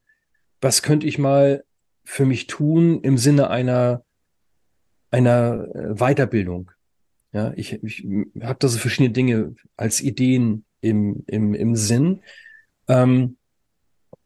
was 0.60 0.82
könnte 0.82 1.06
ich 1.06 1.18
mal 1.18 1.64
für 2.04 2.24
mich 2.24 2.46
tun 2.46 3.00
im 3.02 3.18
Sinne 3.18 3.50
einer, 3.50 4.04
einer 5.10 5.68
äh, 5.74 5.94
Weiterbildung. 5.94 6.70
Ja, 7.32 7.52
ich, 7.56 7.82
ich 7.82 8.06
habe 8.40 8.58
da 8.58 8.68
so 8.68 8.78
verschiedene 8.78 9.12
Dinge 9.12 9.54
als 9.76 10.00
Ideen 10.00 10.64
im, 10.80 11.24
im, 11.26 11.54
im 11.54 11.74
Sinn. 11.74 12.22
Ähm, 12.88 13.36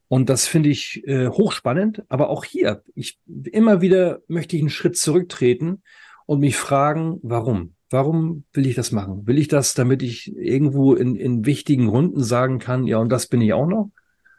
und 0.09 0.29
das 0.29 0.47
finde 0.47 0.69
ich 0.69 1.07
äh, 1.07 1.29
hochspannend. 1.29 2.05
Aber 2.09 2.31
auch 2.31 2.45
hier, 2.45 2.83
ich 2.95 3.19
immer 3.27 3.81
wieder 3.81 4.23
möchte 4.29 4.57
ich 4.57 4.63
einen 4.63 4.71
Schritt 4.71 4.97
zurücktreten 4.97 5.83
und 6.27 6.41
mich 6.41 6.57
fragen, 6.57 7.19
warum? 7.23 7.75
Warum 7.91 8.45
will 8.53 8.67
ich 8.67 8.77
das 8.77 8.93
machen? 8.93 9.27
Will 9.27 9.39
ich 9.39 9.49
das, 9.49 9.75
damit 9.75 10.03
ich 10.03 10.35
irgendwo 10.37 10.95
in, 10.95 11.17
in 11.17 11.45
wichtigen 11.45 11.89
Runden 11.89 12.23
sagen 12.23 12.59
kann, 12.59 12.87
ja, 12.87 12.99
und 12.99 13.11
das 13.11 13.27
bin 13.27 13.41
ich 13.41 13.53
auch 13.53 13.67
noch? 13.67 13.91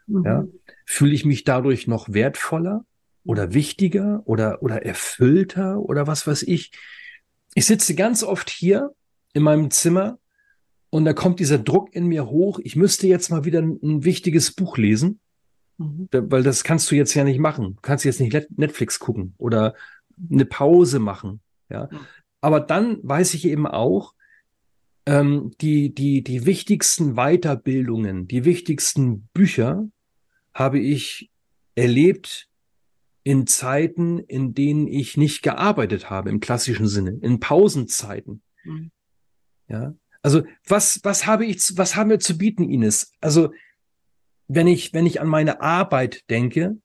Mhm. 0.08 0.26
Ja. 0.26 0.46
Fühle 0.86 1.14
ich 1.14 1.26
mich 1.26 1.44
dadurch 1.44 1.88
noch 1.88 2.14
wertvoller? 2.14 2.86
oder 3.24 3.54
wichtiger 3.54 4.22
oder, 4.26 4.62
oder 4.64 4.86
erfüllter 4.86 5.80
oder 5.80 6.08
was 6.08 6.26
weiß 6.26 6.44
ich. 6.44 6.72
Ich 7.54 7.66
sitze 7.66 7.96
ganz 7.96 8.24
oft 8.24 8.50
hier 8.50 8.92
in 9.34 9.44
meinem 9.44 9.72
Zimmer 9.72 10.20
und 10.90 11.06
da 11.06 11.14
kommt 11.14 11.40
dieser 11.40 11.58
Druck 11.58 11.94
in 11.96 12.08
mir 12.08 12.28
hoch. 12.28 12.60
Ich 12.64 12.76
müsste 12.76 13.08
jetzt 13.08 13.30
mal 13.30 13.46
wieder 13.46 13.62
ein, 13.62 13.80
ein 13.82 14.04
wichtiges 14.04 14.54
Buch 14.54 14.78
lesen, 14.78 15.20
mhm. 15.78 16.08
weil 16.12 16.44
das 16.44 16.64
kannst 16.64 16.90
du 16.92 16.96
jetzt 16.96 17.14
ja 17.14 17.24
nicht 17.24 17.40
machen. 17.40 17.76
Du 17.76 17.82
kannst 17.82 18.06
jetzt 18.06 18.20
nicht 18.20 18.58
Netflix 18.58 19.00
gucken 19.00 19.34
oder 19.38 19.76
eine 20.32 20.46
Pause 20.46 21.00
machen. 21.00 21.42
Ja. 21.70 21.90
Aber 22.42 22.60
dann 22.60 23.00
weiß 23.04 23.36
ich 23.36 23.46
eben 23.46 23.68
auch, 23.68 24.14
ähm, 25.06 25.52
die, 25.62 25.94
die, 25.94 26.24
die 26.24 26.46
wichtigsten 26.46 27.16
Weiterbildungen, 27.16 28.28
die 28.28 28.46
wichtigsten 28.46 29.28
Bücher 29.34 29.88
habe 30.54 30.80
ich 30.80 31.32
erlebt 31.76 32.50
in 33.24 33.48
Zeiten, 33.48 34.20
in 34.20 34.54
denen 34.54 34.88
ich 34.88 35.18
nicht 35.18 35.44
gearbeitet 35.44 36.10
habe, 36.10 36.30
im 36.30 36.40
klassischen 36.40 36.88
Sinne, 36.88 37.18
in 37.22 37.40
Pausenzeiten. 37.40 38.42
Mhm. 38.64 38.92
Ja. 39.68 39.94
Also, 40.24 40.44
was, 40.68 41.00
was 41.04 41.26
habe 41.26 41.46
ich, 41.46 41.78
was 41.78 41.96
haben 41.96 42.10
wir 42.10 42.20
zu 42.20 42.38
bieten, 42.38 42.70
Ines? 42.70 43.14
Also, 43.22 43.54
wenn 44.48 44.68
ich, 44.68 44.94
wenn 44.94 45.06
ich 45.06 45.22
an 45.22 45.28
meine 45.28 45.62
Arbeit 45.62 46.30
denke, 46.30 46.78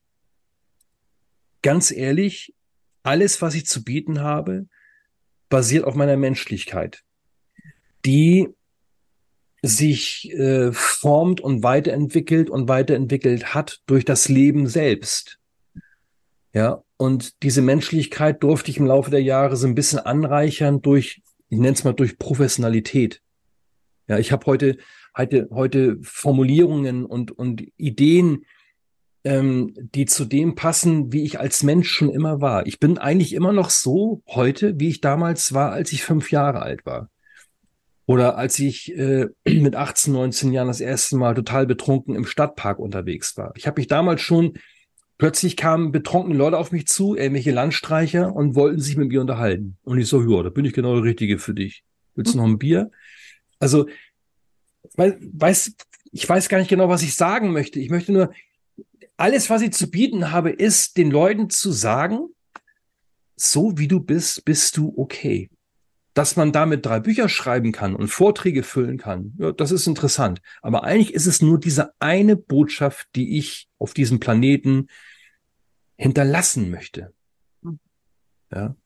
ganz 1.62 1.90
ehrlich, 1.90 2.54
alles, 3.02 3.42
was 3.42 3.54
ich 3.54 3.66
zu 3.66 3.82
bieten 3.82 4.20
habe, 4.20 4.68
basiert 5.48 5.84
auf 5.84 5.94
meiner 5.94 6.16
Menschlichkeit, 6.16 7.02
die 8.04 8.48
sich 9.62 10.30
äh, 10.32 10.72
formt 10.72 11.40
und 11.40 11.62
weiterentwickelt 11.62 12.50
und 12.50 12.68
weiterentwickelt 12.68 13.54
hat 13.54 13.80
durch 13.86 14.04
das 14.04 14.28
Leben 14.28 14.68
selbst. 14.68 15.38
Ja, 16.52 16.82
und 16.96 17.42
diese 17.42 17.62
Menschlichkeit 17.62 18.42
durfte 18.42 18.70
ich 18.70 18.78
im 18.78 18.86
Laufe 18.86 19.10
der 19.10 19.22
Jahre 19.22 19.56
so 19.56 19.66
ein 19.66 19.74
bisschen 19.74 19.98
anreichern 19.98 20.80
durch, 20.80 21.22
ich 21.48 21.58
nenne 21.58 21.74
es 21.74 21.84
mal 21.84 21.92
durch 21.92 22.18
Professionalität. 22.18 23.20
Ja, 24.08 24.18
ich 24.18 24.32
habe 24.32 24.46
heute, 24.46 24.78
heute, 25.16 25.48
heute 25.50 25.98
Formulierungen 26.00 27.04
und, 27.04 27.32
und 27.32 27.62
Ideen, 27.76 28.46
ähm, 29.26 29.74
die 29.76 30.06
zu 30.06 30.24
dem 30.24 30.54
passen, 30.54 31.12
wie 31.12 31.24
ich 31.24 31.40
als 31.40 31.62
Mensch 31.62 31.90
schon 31.90 32.10
immer 32.10 32.40
war. 32.40 32.66
Ich 32.66 32.78
bin 32.78 32.96
eigentlich 32.96 33.32
immer 33.32 33.52
noch 33.52 33.70
so 33.70 34.22
heute, 34.28 34.78
wie 34.78 34.88
ich 34.88 35.00
damals 35.00 35.52
war, 35.52 35.72
als 35.72 35.92
ich 35.92 36.02
fünf 36.02 36.30
Jahre 36.30 36.62
alt 36.62 36.86
war. 36.86 37.10
Oder 38.06 38.38
als 38.38 38.58
ich 38.58 38.96
äh, 38.96 39.26
mit 39.44 39.74
18, 39.74 40.12
19 40.12 40.52
Jahren 40.52 40.68
das 40.68 40.80
erste 40.80 41.16
Mal 41.16 41.34
total 41.34 41.66
betrunken 41.66 42.14
im 42.14 42.24
Stadtpark 42.24 42.78
unterwegs 42.78 43.36
war. 43.36 43.52
Ich 43.56 43.66
habe 43.66 43.80
mich 43.80 43.88
damals 43.88 44.20
schon 44.22 44.54
Plötzlich 45.18 45.56
kamen 45.56 45.92
betrunkene 45.92 46.36
Leute 46.36 46.58
auf 46.58 46.72
mich 46.72 46.86
zu, 46.86 47.16
irgendwelche 47.16 47.50
Landstreicher, 47.50 48.34
und 48.34 48.54
wollten 48.54 48.80
sich 48.80 48.98
mit 48.98 49.08
mir 49.08 49.22
unterhalten. 49.22 49.78
Und 49.82 49.98
ich 49.98 50.08
so, 50.08 50.20
ja, 50.20 50.42
da 50.42 50.50
bin 50.50 50.66
ich 50.66 50.74
genau 50.74 50.94
der 50.94 51.04
Richtige 51.04 51.38
für 51.38 51.54
dich. 51.54 51.84
Willst 52.14 52.34
du 52.34 52.38
noch 52.38 52.44
ein 52.44 52.58
Bier? 52.58 52.90
Also, 53.58 53.86
weiß, 54.96 55.74
ich 56.12 56.28
weiß 56.28 56.50
gar 56.50 56.58
nicht 56.58 56.68
genau, 56.68 56.90
was 56.90 57.02
ich 57.02 57.14
sagen 57.14 57.52
möchte. 57.52 57.80
Ich 57.80 57.88
möchte 57.88 58.12
nur, 58.12 58.30
alles, 59.16 59.50
was 59.50 59.62
ich 59.62 59.72
zu 59.72 59.90
bieten 59.90 60.30
habe, 60.30 60.50
ist, 60.50 60.96
den 60.96 61.10
Leuten 61.10 61.50
zu 61.50 61.72
sagen, 61.72 62.28
so 63.36 63.78
wie 63.78 63.88
du 63.88 64.00
bist, 64.00 64.44
bist 64.44 64.76
du 64.76 64.92
okay. 64.96 65.50
Dass 66.14 66.36
man 66.36 66.52
damit 66.52 66.86
drei 66.86 67.00
Bücher 67.00 67.28
schreiben 67.28 67.72
kann 67.72 67.94
und 67.94 68.08
Vorträge 68.08 68.62
füllen 68.62 68.96
kann, 68.96 69.34
ja, 69.38 69.52
das 69.52 69.70
ist 69.70 69.86
interessant. 69.86 70.40
Aber 70.62 70.84
eigentlich 70.84 71.12
ist 71.12 71.26
es 71.26 71.42
nur 71.42 71.60
diese 71.60 71.92
eine 71.98 72.36
Botschaft, 72.36 73.08
die 73.14 73.36
ich 73.38 73.68
auf 73.78 73.92
diesem 73.92 74.18
Planeten 74.18 74.86
hinterlassen 75.96 76.70
möchte. 76.70 77.12
Ja. 78.52 78.76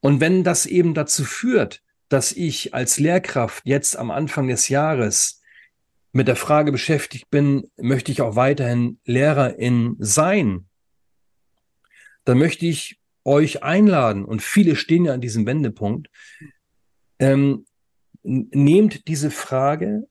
Und 0.00 0.20
wenn 0.20 0.44
das 0.44 0.66
eben 0.66 0.94
dazu 0.94 1.24
führt, 1.24 1.82
dass 2.08 2.32
ich 2.32 2.74
als 2.74 3.00
Lehrkraft 3.00 3.62
jetzt 3.66 3.96
am 3.96 4.10
Anfang 4.12 4.46
des 4.46 4.68
Jahres 4.68 5.40
mit 6.16 6.28
der 6.28 6.36
Frage 6.36 6.72
beschäftigt 6.72 7.30
bin, 7.30 7.70
möchte 7.76 8.10
ich 8.10 8.22
auch 8.22 8.36
weiterhin 8.36 8.98
Lehrerin 9.04 9.96
sein, 9.98 10.66
dann 12.24 12.38
möchte 12.38 12.64
ich 12.64 12.98
euch 13.24 13.62
einladen, 13.62 14.24
und 14.24 14.40
viele 14.40 14.76
stehen 14.76 15.04
ja 15.04 15.12
an 15.12 15.20
diesem 15.20 15.44
Wendepunkt, 15.46 16.08
ähm, 17.18 17.66
nehmt 18.22 19.06
diese 19.08 19.30
Frage 19.30 20.08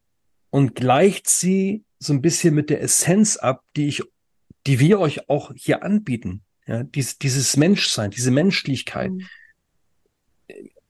und 0.52 0.76
gleicht 0.76 1.28
sie 1.28 1.84
so 1.98 2.14
ein 2.14 2.22
bisschen 2.22 2.54
mit 2.54 2.70
der 2.70 2.82
Essenz 2.82 3.38
ab, 3.38 3.64
die 3.76 3.88
ich 3.88 4.04
die 4.68 4.80
wir 4.80 5.00
euch 5.00 5.30
auch 5.30 5.52
hier 5.56 5.84
anbieten. 5.84 6.44
Ja, 6.66 6.82
dies, 6.82 7.20
dieses 7.20 7.56
Menschsein, 7.56 8.10
diese 8.10 8.32
Menschlichkeit. 8.32 9.12
Mhm. 9.12 9.28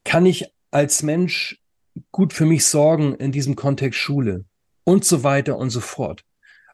Kann 0.05 0.25
ich 0.25 0.45
als 0.71 1.03
Mensch 1.03 1.61
gut 2.11 2.31
für 2.31 2.45
mich 2.45 2.63
sorgen 2.63 3.15
in 3.15 3.33
diesem 3.33 3.57
Kontext 3.57 3.99
Schule 3.99 4.45
und 4.85 5.03
so 5.03 5.23
weiter 5.23 5.57
und 5.57 5.69
so 5.69 5.81
fort. 5.81 6.23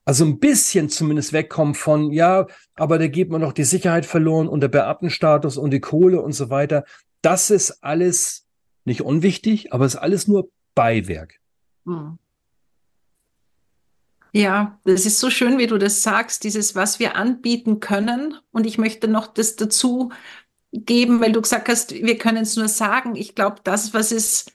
Also 0.06 0.26
ein 0.26 0.40
bisschen 0.40 0.90
zumindest 0.90 1.34
wegkommen 1.34 1.74
von, 1.74 2.12
ja, 2.12 2.46
aber 2.76 3.00
da 3.00 3.08
geht 3.08 3.30
man 3.30 3.42
noch 3.42 3.54
die 3.54 3.64
Sicherheit 3.64 4.06
verloren 4.06 4.48
und 4.48 4.62
der 4.62 4.68
Beamtenstatus 4.68 5.58
und 5.58 5.72
die 5.72 5.80
Kohle 5.80 6.22
und 6.22 6.34
so 6.34 6.52
weiter. 6.52 6.86
Das 7.24 7.50
ist 7.50 7.84
alles 7.84 8.46
nicht 8.86 9.02
unwichtig, 9.02 9.74
aber 9.74 9.86
es 9.86 9.96
ist 9.96 10.00
alles 10.00 10.28
nur 10.28 10.50
Beiwerk. 10.76 11.40
Mhm. 11.86 12.18
Ja, 14.34 14.80
das 14.86 15.06
ist 15.06 15.20
so 15.20 15.30
schön, 15.30 15.58
wie 15.58 15.68
du 15.68 15.78
das 15.78 16.04
sagst, 16.04 16.46
dieses, 16.46 16.74
was 16.74 17.00
wir 17.00 17.16
anbieten 17.16 17.82
können. 17.82 18.38
Und 18.52 18.66
ich 18.66 18.78
möchte 18.78 19.10
noch 19.10 19.28
das 19.28 19.58
dazu 19.58 20.12
geben, 20.72 21.20
weil 21.20 21.34
du 21.34 21.42
gesagt 21.42 21.68
hast, 21.68 21.94
wir 21.94 22.18
können 22.18 22.44
es 22.44 22.56
nur 22.56 22.70
sagen. 22.70 23.16
Ich 23.16 23.36
glaube, 23.36 23.58
das, 23.64 23.94
was 23.94 24.14
es, 24.14 24.46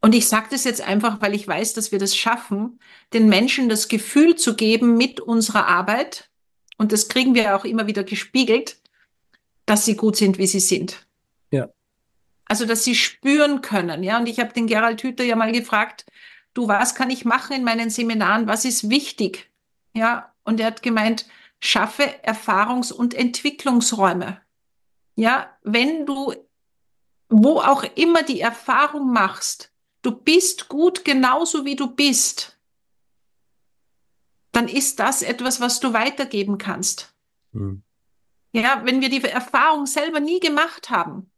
und 0.00 0.14
ich 0.14 0.28
sage 0.28 0.48
das 0.50 0.64
jetzt 0.64 0.80
einfach, 0.80 1.20
weil 1.20 1.34
ich 1.34 1.46
weiß, 1.46 1.74
dass 1.74 1.92
wir 1.92 1.98
das 1.98 2.16
schaffen, 2.16 2.78
den 3.12 3.28
Menschen 3.28 3.68
das 3.68 3.88
Gefühl 3.88 4.36
zu 4.36 4.54
geben 4.54 4.96
mit 4.96 5.20
unserer 5.20 5.66
Arbeit, 5.66 6.30
und 6.76 6.92
das 6.92 7.08
kriegen 7.08 7.34
wir 7.34 7.56
auch 7.56 7.64
immer 7.64 7.86
wieder 7.88 8.04
gespiegelt, 8.04 8.76
dass 9.66 9.84
sie 9.84 9.96
gut 9.96 10.16
sind, 10.16 10.38
wie 10.38 10.46
sie 10.46 10.60
sind. 10.60 11.06
Ja. 11.50 11.68
Also, 12.44 12.64
dass 12.64 12.84
sie 12.84 12.94
spüren 12.94 13.60
können. 13.60 14.02
Ja, 14.04 14.18
und 14.18 14.28
ich 14.28 14.38
habe 14.38 14.52
den 14.52 14.68
Gerald 14.68 15.02
Hüther 15.02 15.24
ja 15.24 15.34
mal 15.34 15.52
gefragt, 15.52 16.06
du, 16.54 16.68
was 16.68 16.94
kann 16.94 17.10
ich 17.10 17.24
machen 17.24 17.56
in 17.56 17.64
meinen 17.64 17.90
Seminaren? 17.90 18.46
Was 18.46 18.64
ist 18.64 18.88
wichtig? 18.88 19.50
Ja, 19.94 20.32
und 20.44 20.60
er 20.60 20.68
hat 20.68 20.82
gemeint, 20.82 21.26
schaffe 21.60 22.04
Erfahrungs- 22.22 22.92
und 22.92 23.12
Entwicklungsräume. 23.12 24.40
Ja, 25.16 25.50
wenn 25.64 26.06
du 26.06 26.32
wo 27.28 27.60
auch 27.60 27.84
immer 27.94 28.22
die 28.22 28.40
Erfahrung 28.40 29.12
machst, 29.12 29.67
du 30.02 30.12
bist 30.12 30.68
gut 30.68 31.04
genauso 31.04 31.64
wie 31.64 31.76
du 31.76 31.88
bist, 31.88 32.58
dann 34.52 34.68
ist 34.68 34.98
das 34.98 35.22
etwas, 35.22 35.60
was 35.60 35.80
du 35.80 35.92
weitergeben 35.92 36.58
kannst. 36.58 37.14
Mhm. 37.52 37.82
Ja, 38.52 38.82
wenn 38.84 39.00
wir 39.00 39.10
die 39.10 39.22
Erfahrung 39.22 39.86
selber 39.86 40.20
nie 40.20 40.40
gemacht 40.40 40.90
haben, 40.90 41.30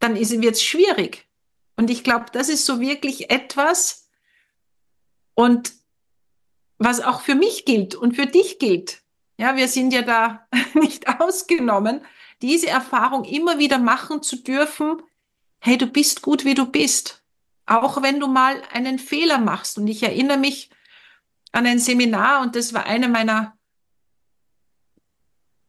dann 0.00 0.16
wird 0.16 0.54
es 0.54 0.62
schwierig. 0.62 1.28
Und 1.76 1.90
ich 1.90 2.04
glaube, 2.04 2.26
das 2.32 2.48
ist 2.48 2.66
so 2.66 2.80
wirklich 2.80 3.30
etwas 3.30 4.08
und 5.34 5.72
was 6.78 7.00
auch 7.00 7.20
für 7.20 7.34
mich 7.34 7.64
gilt 7.64 7.94
und 7.94 8.14
für 8.14 8.26
dich 8.26 8.58
gilt. 8.58 9.02
Ja, 9.38 9.56
wir 9.56 9.68
sind 9.68 9.92
ja 9.92 10.02
da 10.02 10.46
nicht 10.74 11.08
ausgenommen, 11.20 12.04
diese 12.42 12.68
Erfahrung 12.68 13.24
immer 13.24 13.58
wieder 13.58 13.78
machen 13.78 14.22
zu 14.22 14.36
dürfen. 14.36 15.02
Hey, 15.58 15.78
du 15.78 15.86
bist 15.86 16.22
gut, 16.22 16.44
wie 16.44 16.54
du 16.54 16.66
bist. 16.66 17.23
Auch 17.66 18.02
wenn 18.02 18.20
du 18.20 18.26
mal 18.26 18.62
einen 18.72 18.98
Fehler 18.98 19.38
machst. 19.38 19.78
Und 19.78 19.86
ich 19.86 20.02
erinnere 20.02 20.38
mich 20.38 20.70
an 21.52 21.66
ein 21.66 21.78
Seminar 21.78 22.42
und 22.42 22.56
das 22.56 22.74
war 22.74 22.86
eine 22.86 23.08
meiner 23.08 23.56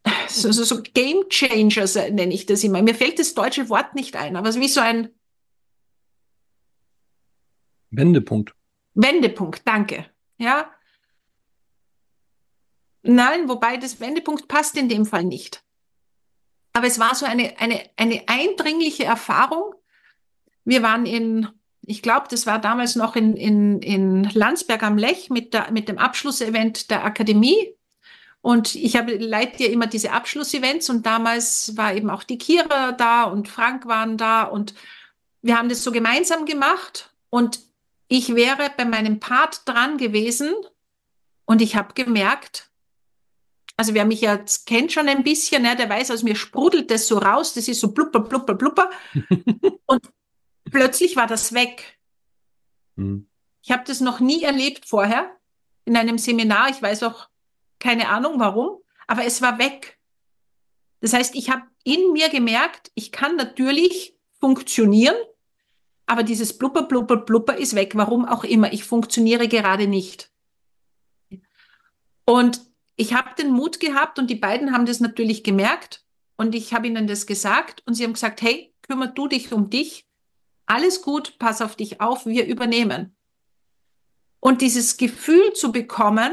so, 0.28 0.52
so, 0.52 0.64
so 0.64 0.82
Game 0.82 1.28
Changers 1.28 1.94
nenne 1.94 2.34
ich 2.34 2.46
das 2.46 2.64
immer. 2.64 2.82
Mir 2.82 2.94
fällt 2.94 3.18
das 3.18 3.34
deutsche 3.34 3.68
Wort 3.68 3.94
nicht 3.94 4.16
ein, 4.16 4.36
aber 4.36 4.48
es 4.48 4.56
ist 4.56 4.62
wie 4.62 4.68
so 4.68 4.80
ein 4.80 5.10
Wendepunkt. 7.90 8.54
Wendepunkt, 8.94 9.62
danke. 9.64 10.06
Ja. 10.38 10.70
Nein, 13.02 13.48
wobei 13.48 13.76
das 13.76 14.00
Wendepunkt 14.00 14.48
passt 14.48 14.76
in 14.76 14.88
dem 14.88 15.06
Fall 15.06 15.24
nicht. 15.24 15.62
Aber 16.72 16.86
es 16.86 16.98
war 16.98 17.14
so 17.14 17.24
eine, 17.24 17.58
eine, 17.58 17.88
eine 17.96 18.24
eindringliche 18.26 19.04
Erfahrung. 19.04 19.74
Wir 20.64 20.82
waren 20.82 21.06
in, 21.06 21.48
ich 21.86 22.02
glaube, 22.02 22.26
das 22.28 22.46
war 22.46 22.60
damals 22.60 22.96
noch 22.96 23.16
in, 23.16 23.36
in, 23.36 23.80
in 23.80 24.24
Landsberg 24.24 24.82
am 24.82 24.98
Lech 24.98 25.30
mit, 25.30 25.54
der, 25.54 25.70
mit 25.70 25.88
dem 25.88 25.98
Abschlussevent 25.98 26.90
der 26.90 27.04
Akademie. 27.04 27.74
Und 28.42 28.74
ich 28.74 28.96
habe 28.96 29.16
leite 29.16 29.64
ja 29.64 29.70
immer 29.70 29.86
diese 29.86 30.12
Abschlussevents 30.12 30.90
und 30.90 31.06
damals 31.06 31.76
war 31.76 31.94
eben 31.94 32.10
auch 32.10 32.22
die 32.22 32.38
Kira 32.38 32.92
da 32.92 33.24
und 33.24 33.48
Frank 33.48 33.86
waren 33.86 34.18
da 34.18 34.44
und 34.44 34.74
wir 35.42 35.58
haben 35.58 35.68
das 35.68 35.82
so 35.82 35.90
gemeinsam 35.90 36.44
gemacht 36.44 37.10
und 37.30 37.60
ich 38.08 38.34
wäre 38.34 38.70
bei 38.76 38.84
meinem 38.84 39.18
Part 39.18 39.62
dran 39.64 39.96
gewesen 39.96 40.54
und 41.44 41.60
ich 41.60 41.74
habe 41.74 41.94
gemerkt, 41.94 42.70
also 43.76 43.94
wer 43.94 44.04
mich 44.04 44.20
jetzt 44.20 44.66
kennt 44.66 44.92
schon 44.92 45.08
ein 45.08 45.24
bisschen, 45.24 45.64
ja, 45.64 45.74
der 45.74 45.88
weiß, 45.88 46.10
aus 46.10 46.22
mir 46.22 46.36
sprudelt 46.36 46.90
das 46.90 47.08
so 47.08 47.18
raus, 47.18 47.52
das 47.54 47.68
ist 47.68 47.80
so 47.80 47.92
blubber, 47.92 48.20
blubber, 48.20 48.54
blubber. 48.54 48.90
und 49.86 50.02
plötzlich 50.70 51.16
war 51.16 51.26
das 51.26 51.52
weg. 51.52 51.98
Hm. 52.96 53.28
Ich 53.62 53.70
habe 53.70 53.84
das 53.84 54.00
noch 54.00 54.20
nie 54.20 54.42
erlebt 54.42 54.86
vorher 54.86 55.36
in 55.84 55.96
einem 55.96 56.18
Seminar. 56.18 56.70
Ich 56.70 56.80
weiß 56.80 57.02
auch 57.02 57.28
keine 57.78 58.08
Ahnung 58.08 58.38
warum, 58.38 58.80
aber 59.06 59.24
es 59.24 59.42
war 59.42 59.58
weg. 59.58 59.98
Das 61.00 61.12
heißt, 61.12 61.34
ich 61.34 61.50
habe 61.50 61.62
in 61.84 62.12
mir 62.12 62.28
gemerkt, 62.28 62.90
ich 62.94 63.12
kann 63.12 63.36
natürlich 63.36 64.16
funktionieren, 64.40 65.16
aber 66.06 66.22
dieses 66.22 66.56
Blubber, 66.56 66.82
Blubber, 66.82 67.16
Blubber 67.16 67.56
ist 67.56 67.74
weg. 67.74 67.96
Warum 67.96 68.24
auch 68.24 68.44
immer. 68.44 68.72
Ich 68.72 68.84
funktioniere 68.84 69.48
gerade 69.48 69.88
nicht. 69.88 70.30
Und 72.24 72.60
ich 72.96 73.12
habe 73.14 73.34
den 73.36 73.50
Mut 73.50 73.78
gehabt 73.80 74.18
und 74.18 74.30
die 74.30 74.36
beiden 74.36 74.72
haben 74.72 74.86
das 74.86 75.00
natürlich 75.00 75.44
gemerkt 75.44 76.04
und 76.36 76.54
ich 76.54 76.72
habe 76.72 76.86
ihnen 76.86 77.06
das 77.06 77.26
gesagt 77.26 77.82
und 77.86 77.94
sie 77.94 78.04
haben 78.04 78.14
gesagt, 78.14 78.40
hey, 78.42 78.74
kümmer 78.82 79.08
du 79.08 79.28
dich 79.28 79.52
um 79.52 79.68
dich. 79.70 80.05
Alles 80.66 81.02
gut, 81.02 81.38
pass 81.38 81.62
auf 81.62 81.76
dich 81.76 82.00
auf, 82.00 82.26
wir 82.26 82.46
übernehmen. 82.46 83.16
Und 84.40 84.60
dieses 84.60 84.96
Gefühl 84.96 85.52
zu 85.54 85.72
bekommen, 85.72 86.32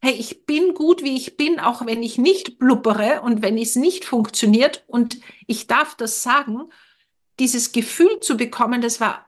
hey, 0.00 0.12
ich 0.12 0.46
bin 0.46 0.74
gut, 0.74 1.02
wie 1.02 1.16
ich 1.16 1.36
bin, 1.36 1.58
auch 1.58 1.86
wenn 1.86 2.02
ich 2.02 2.18
nicht 2.18 2.58
blubbere 2.58 3.22
und 3.22 3.42
wenn 3.42 3.58
es 3.58 3.74
nicht 3.76 4.04
funktioniert 4.04 4.84
und 4.86 5.18
ich 5.46 5.66
darf 5.66 5.96
das 5.96 6.22
sagen 6.22 6.70
dieses 7.38 7.72
Gefühl 7.72 8.20
zu 8.20 8.36
bekommen, 8.36 8.80
das 8.80 9.00
war, 9.00 9.26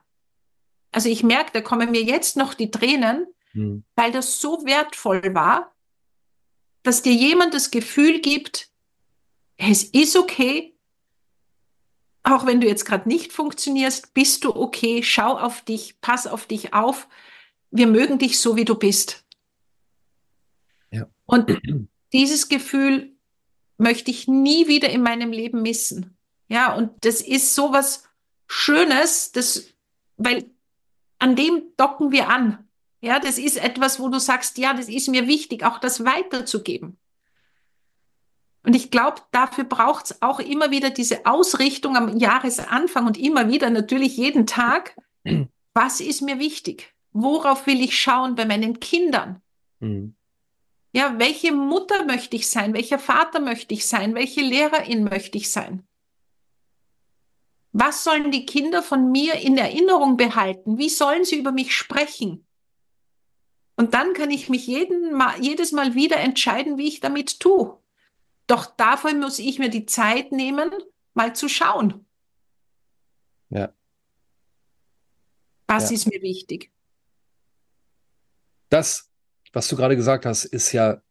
also 0.91 1.09
ich 1.09 1.23
merke, 1.23 1.51
da 1.53 1.61
kommen 1.61 1.91
mir 1.91 2.03
jetzt 2.03 2.35
noch 2.35 2.53
die 2.53 2.71
Tränen, 2.71 3.27
mhm. 3.53 3.83
weil 3.95 4.11
das 4.11 4.39
so 4.41 4.65
wertvoll 4.65 5.33
war, 5.33 5.73
dass 6.83 7.01
dir 7.01 7.13
jemand 7.13 7.53
das 7.53 7.71
Gefühl 7.71 8.19
gibt, 8.19 8.69
es 9.57 9.83
ist 9.83 10.15
okay, 10.15 10.75
auch 12.23 12.45
wenn 12.45 12.61
du 12.61 12.67
jetzt 12.67 12.85
gerade 12.85 13.07
nicht 13.07 13.33
funktionierst, 13.33 14.13
bist 14.13 14.43
du 14.43 14.55
okay, 14.55 15.01
schau 15.03 15.37
auf 15.37 15.61
dich, 15.61 15.99
pass 16.01 16.27
auf 16.27 16.45
dich 16.45 16.73
auf, 16.73 17.07
wir 17.71 17.87
mögen 17.87 18.19
dich 18.19 18.39
so, 18.39 18.55
wie 18.55 18.65
du 18.65 18.75
bist. 18.75 19.25
Ja. 20.91 21.07
Und 21.25 21.57
dieses 22.13 22.49
Gefühl 22.49 23.15
möchte 23.77 24.11
ich 24.11 24.27
nie 24.27 24.67
wieder 24.67 24.89
in 24.89 25.01
meinem 25.01 25.31
Leben 25.31 25.61
missen. 25.61 26.17
Ja, 26.47 26.75
und 26.75 26.91
das 27.05 27.21
ist 27.21 27.55
so 27.55 27.71
was 27.71 28.03
Schönes, 28.45 29.31
das, 29.31 29.73
weil 30.17 30.51
an 31.17 31.35
dem 31.35 31.63
docken 31.77 32.11
wir 32.11 32.29
an. 32.29 32.67
Ja, 32.99 33.19
das 33.19 33.37
ist 33.37 33.57
etwas, 33.57 33.99
wo 33.99 34.09
du 34.09 34.19
sagst, 34.19 34.57
ja, 34.57 34.73
das 34.73 34.89
ist 34.89 35.07
mir 35.07 35.27
wichtig, 35.27 35.63
auch 35.63 35.79
das 35.79 36.05
weiterzugeben. 36.05 36.97
Und 38.63 38.75
ich 38.75 38.91
glaube, 38.91 39.21
dafür 39.31 39.63
braucht 39.63 40.05
es 40.05 40.21
auch 40.21 40.39
immer 40.39 40.69
wieder 40.69 40.91
diese 40.91 41.25
Ausrichtung 41.25 41.97
am 41.97 42.17
Jahresanfang 42.17 43.07
und 43.07 43.17
immer 43.17 43.49
wieder 43.49 43.69
natürlich 43.69 44.17
jeden 44.17 44.45
Tag. 44.45 44.95
Was 45.73 45.99
ist 45.99 46.21
mir 46.21 46.39
wichtig? 46.39 46.93
Worauf 47.11 47.65
will 47.67 47.81
ich 47.81 47.99
schauen 47.99 48.35
bei 48.35 48.45
meinen 48.45 48.79
Kindern? 48.79 49.41
Mhm. 49.79 50.15
Ja, 50.93 51.17
welche 51.17 51.53
Mutter 51.53 52.05
möchte 52.05 52.35
ich 52.35 52.49
sein? 52.49 52.73
Welcher 52.73 52.99
Vater 52.99 53.39
möchte 53.39 53.73
ich 53.73 53.87
sein? 53.87 54.13
Welche 54.13 54.41
Lehrerin 54.41 55.05
möchte 55.05 55.37
ich 55.37 55.51
sein? 55.51 55.87
Was 57.71 58.03
sollen 58.03 58.31
die 58.31 58.45
Kinder 58.45 58.83
von 58.83 59.11
mir 59.11 59.35
in 59.35 59.57
Erinnerung 59.57 60.17
behalten? 60.17 60.77
Wie 60.77 60.89
sollen 60.89 61.23
sie 61.23 61.37
über 61.37 61.53
mich 61.53 61.73
sprechen? 61.73 62.45
Und 63.77 63.93
dann 63.93 64.13
kann 64.13 64.29
ich 64.29 64.49
mich 64.49 64.67
jeden 64.67 65.13
Mal, 65.13 65.41
jedes 65.41 65.71
Mal 65.71 65.95
wieder 65.95 66.17
entscheiden, 66.17 66.77
wie 66.77 66.89
ich 66.89 66.99
damit 66.99 67.39
tue. 67.39 67.80
Doch 68.51 68.65
dafür 68.65 69.13
muss 69.13 69.39
ich 69.39 69.59
mir 69.59 69.69
die 69.69 69.85
Zeit 69.85 70.33
nehmen, 70.33 70.71
mal 71.13 71.33
zu 71.33 71.47
schauen. 71.47 72.05
Ja. 73.47 73.73
Was 75.67 75.89
ja. 75.89 75.95
ist 75.95 76.07
mir 76.07 76.21
wichtig? 76.21 76.69
Das, 78.67 79.09
was 79.53 79.69
du 79.69 79.77
gerade 79.77 79.95
gesagt 79.95 80.25
hast, 80.25 80.43
ist 80.43 80.73
ja 80.73 81.01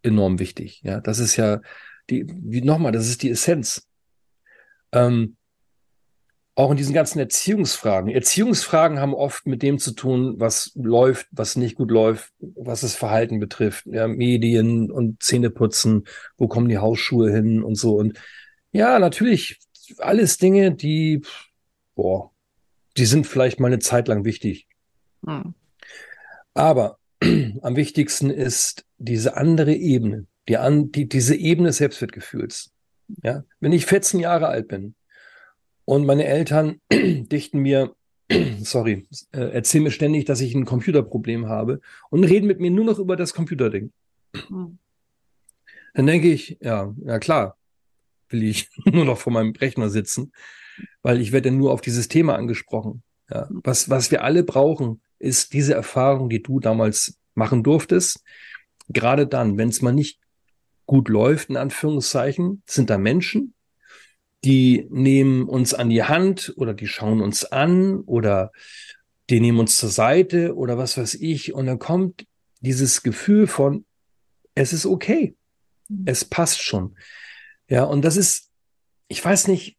enorm 0.00 0.38
wichtig. 0.38 0.80
Ja, 0.82 1.00
das 1.02 1.18
ist 1.18 1.36
ja 1.36 1.60
die, 2.08 2.24
wie 2.26 2.62
nochmal, 2.62 2.92
das 2.92 3.06
ist 3.06 3.22
die 3.22 3.28
Essenz. 3.28 3.86
Ähm, 4.92 5.36
auch 6.54 6.70
in 6.70 6.76
diesen 6.76 6.92
ganzen 6.92 7.18
Erziehungsfragen. 7.18 8.10
Erziehungsfragen 8.10 9.00
haben 9.00 9.14
oft 9.14 9.46
mit 9.46 9.62
dem 9.62 9.78
zu 9.78 9.92
tun, 9.92 10.34
was 10.38 10.72
läuft, 10.74 11.26
was 11.30 11.56
nicht 11.56 11.76
gut 11.76 11.90
läuft, 11.90 12.32
was 12.40 12.82
das 12.82 12.94
Verhalten 12.94 13.40
betrifft. 13.40 13.86
Ja, 13.86 14.06
Medien 14.06 14.90
und 14.90 15.22
Zähneputzen, 15.22 16.04
wo 16.36 16.48
kommen 16.48 16.68
die 16.68 16.78
Hausschuhe 16.78 17.32
hin 17.32 17.62
und 17.62 17.76
so. 17.76 17.96
Und 17.96 18.18
ja, 18.70 18.98
natürlich, 18.98 19.60
alles 19.98 20.36
Dinge, 20.36 20.74
die, 20.74 21.22
boah, 21.94 22.30
die 22.98 23.06
sind 23.06 23.26
vielleicht 23.26 23.58
mal 23.58 23.68
eine 23.68 23.78
Zeit 23.78 24.08
lang 24.08 24.26
wichtig. 24.26 24.66
Hm. 25.24 25.54
Aber 26.52 26.98
am 27.62 27.76
wichtigsten 27.76 28.28
ist 28.28 28.84
diese 28.98 29.38
andere 29.38 29.72
Ebene, 29.72 30.26
die, 30.48 30.58
an, 30.58 30.92
die, 30.92 31.08
diese 31.08 31.34
Ebene 31.34 31.68
des 31.68 31.78
Selbstwertgefühls. 31.78 32.72
Ja, 33.22 33.44
wenn 33.60 33.72
ich 33.72 33.86
14 33.86 34.20
Jahre 34.20 34.48
alt 34.48 34.68
bin 34.68 34.94
und 35.84 36.06
meine 36.06 36.24
Eltern 36.26 36.80
dichten 36.92 37.60
mir, 37.60 37.94
sorry, 38.60 39.06
äh, 39.32 39.52
erzählen 39.52 39.84
mir 39.84 39.90
ständig, 39.90 40.24
dass 40.24 40.40
ich 40.40 40.54
ein 40.54 40.64
Computerproblem 40.64 41.48
habe 41.48 41.80
und 42.10 42.24
reden 42.24 42.46
mit 42.46 42.60
mir 42.60 42.70
nur 42.70 42.84
noch 42.84 42.98
über 42.98 43.16
das 43.16 43.34
Computerding. 43.34 43.92
Mhm. 44.48 44.78
Dann 45.94 46.06
denke 46.06 46.30
ich, 46.32 46.58
ja, 46.60 46.94
ja 47.04 47.18
klar, 47.18 47.56
will 48.28 48.42
ich 48.42 48.70
nur 48.84 49.04
noch 49.04 49.18
vor 49.18 49.32
meinem 49.32 49.52
Rechner 49.52 49.90
sitzen, 49.90 50.32
weil 51.02 51.20
ich 51.20 51.32
werde 51.32 51.50
nur 51.50 51.72
auf 51.72 51.80
dieses 51.80 52.08
Thema 52.08 52.36
angesprochen. 52.36 53.02
Ja, 53.30 53.48
hm. 53.48 53.60
was, 53.64 53.90
was 53.90 54.10
wir 54.10 54.24
alle 54.24 54.42
brauchen, 54.42 55.00
ist 55.18 55.52
diese 55.52 55.74
Erfahrung, 55.74 56.28
die 56.28 56.42
du 56.42 56.60
damals 56.60 57.18
machen 57.34 57.62
durftest. 57.62 58.22
Gerade 58.88 59.26
dann, 59.26 59.56
wenn 59.58 59.68
es 59.68 59.82
mal 59.82 59.92
nicht 59.92 60.18
gut 60.86 61.08
läuft, 61.08 61.48
in 61.48 61.56
Anführungszeichen, 61.56 62.62
sind 62.66 62.90
da 62.90 62.98
Menschen, 62.98 63.54
die 64.44 64.86
nehmen 64.90 65.48
uns 65.48 65.72
an 65.74 65.90
die 65.90 66.02
Hand 66.02 66.52
oder 66.56 66.74
die 66.74 66.88
schauen 66.88 67.20
uns 67.20 67.44
an 67.44 68.00
oder 68.00 68.52
die 69.30 69.40
nehmen 69.40 69.60
uns 69.60 69.76
zur 69.76 69.88
Seite 69.88 70.56
oder 70.56 70.78
was 70.78 70.98
weiß 70.98 71.14
ich. 71.14 71.54
Und 71.54 71.66
dann 71.66 71.78
kommt 71.78 72.26
dieses 72.60 73.02
Gefühl 73.02 73.46
von, 73.46 73.84
es 74.54 74.72
ist 74.72 74.86
okay. 74.86 75.36
Mhm. 75.88 76.02
Es 76.06 76.24
passt 76.24 76.62
schon. 76.62 76.96
Ja, 77.68 77.84
und 77.84 78.02
das 78.02 78.16
ist, 78.16 78.50
ich 79.08 79.24
weiß 79.24 79.48
nicht, 79.48 79.76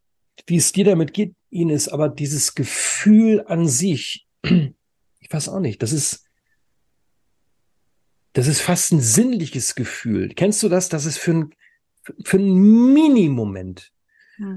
wie 0.47 0.58
es 0.58 0.71
dir 0.71 0.86
damit 0.86 1.13
geht, 1.13 1.36
Ines, 1.49 1.88
aber 1.88 2.10
dieses 2.10 2.56
Gefühl 2.56 3.43
an 3.47 3.67
sich, 3.67 4.26
ich 4.43 5.30
weiß 5.30 5.49
auch 5.49 5.60
nicht, 5.60 5.84
das 5.84 5.91
ist, 5.91 6.26
das 8.34 8.47
ist 8.47 8.62
fast 8.62 8.91
ein 8.93 9.02
sinnliches 9.02 9.76
Gefühl. 9.76 10.30
Kennst 10.30 10.63
du 10.63 10.69
das? 10.69 10.89
Das 10.89 11.06
ist 11.06 11.19
für 11.19 11.32
ein, 11.32 11.56
für 12.23 12.38
einen 12.38 12.93
Mini-Moment. 12.93 13.91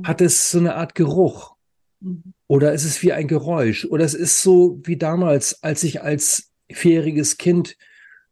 Hat 0.02 0.20
es 0.20 0.50
so 0.50 0.58
eine 0.58 0.74
Art 0.74 0.94
Geruch. 0.94 1.56
Mhm. 2.00 2.34
Oder 2.46 2.72
ist 2.72 2.84
es 2.84 3.02
wie 3.02 3.12
ein 3.12 3.28
Geräusch? 3.28 3.84
Oder 3.86 4.04
es 4.04 4.14
ist 4.14 4.42
so 4.42 4.80
wie 4.84 4.96
damals, 4.96 5.62
als 5.62 5.82
ich 5.82 6.02
als 6.02 6.52
vierjähriges 6.70 7.38
Kind 7.38 7.76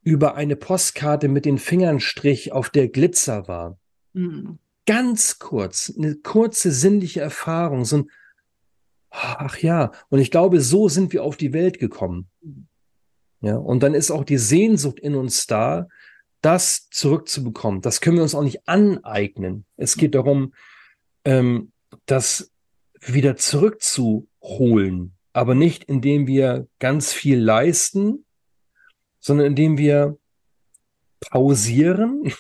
über 0.02 0.35
eine 0.35 0.57
Postkarte 0.57 1.28
mit 1.28 1.44
den 1.44 1.59
Fingernstrich, 1.59 2.52
auf 2.52 2.70
der 2.70 2.88
Glitzer 2.88 3.48
war. 3.48 3.78
Mhm. 4.12 4.59
Ganz 4.87 5.38
kurz, 5.38 5.92
eine 5.96 6.16
kurze 6.16 6.70
sinnliche 6.70 7.20
Erfahrung, 7.22 7.87
so 7.87 7.98
ein, 7.98 8.11
ach 9.11 9.59
ja, 9.59 9.92
und 10.11 10.18
ich 10.18 10.30
glaube, 10.30 10.61
so 10.61 10.90
sind 10.90 11.14
wir 11.14 11.24
auf 11.24 11.38
die 11.38 11.54
Welt 11.54 11.78
gekommen. 11.78 12.28
Ja, 13.40 13.57
und 13.57 13.83
dann 13.83 13.94
ist 13.94 14.11
auch 14.11 14.24
die 14.24 14.38
Sehnsucht 14.38 15.00
in 15.00 15.14
uns 15.14 15.46
da, 15.46 15.88
das 16.42 16.88
zurückzubekommen. 16.90 17.80
Das 17.80 18.02
können 18.02 18.16
wir 18.16 18.22
uns 18.22 18.35
auch 18.35 18.42
nicht 18.42 18.68
aneignen. 18.68 19.64
Es 19.76 19.96
geht 19.96 20.14
darum, 20.14 20.52
ähm, 21.25 21.73
das 22.07 22.51
wieder 23.01 23.37
zurückzuholen, 23.37 25.15
aber 25.33 25.55
nicht 25.55 25.85
indem 25.85 26.27
wir 26.27 26.69
ganz 26.79 27.13
viel 27.13 27.39
leisten, 27.39 28.25
sondern 29.21 29.47
indem 29.47 29.79
wir 29.79 30.19
pausieren 31.21 32.33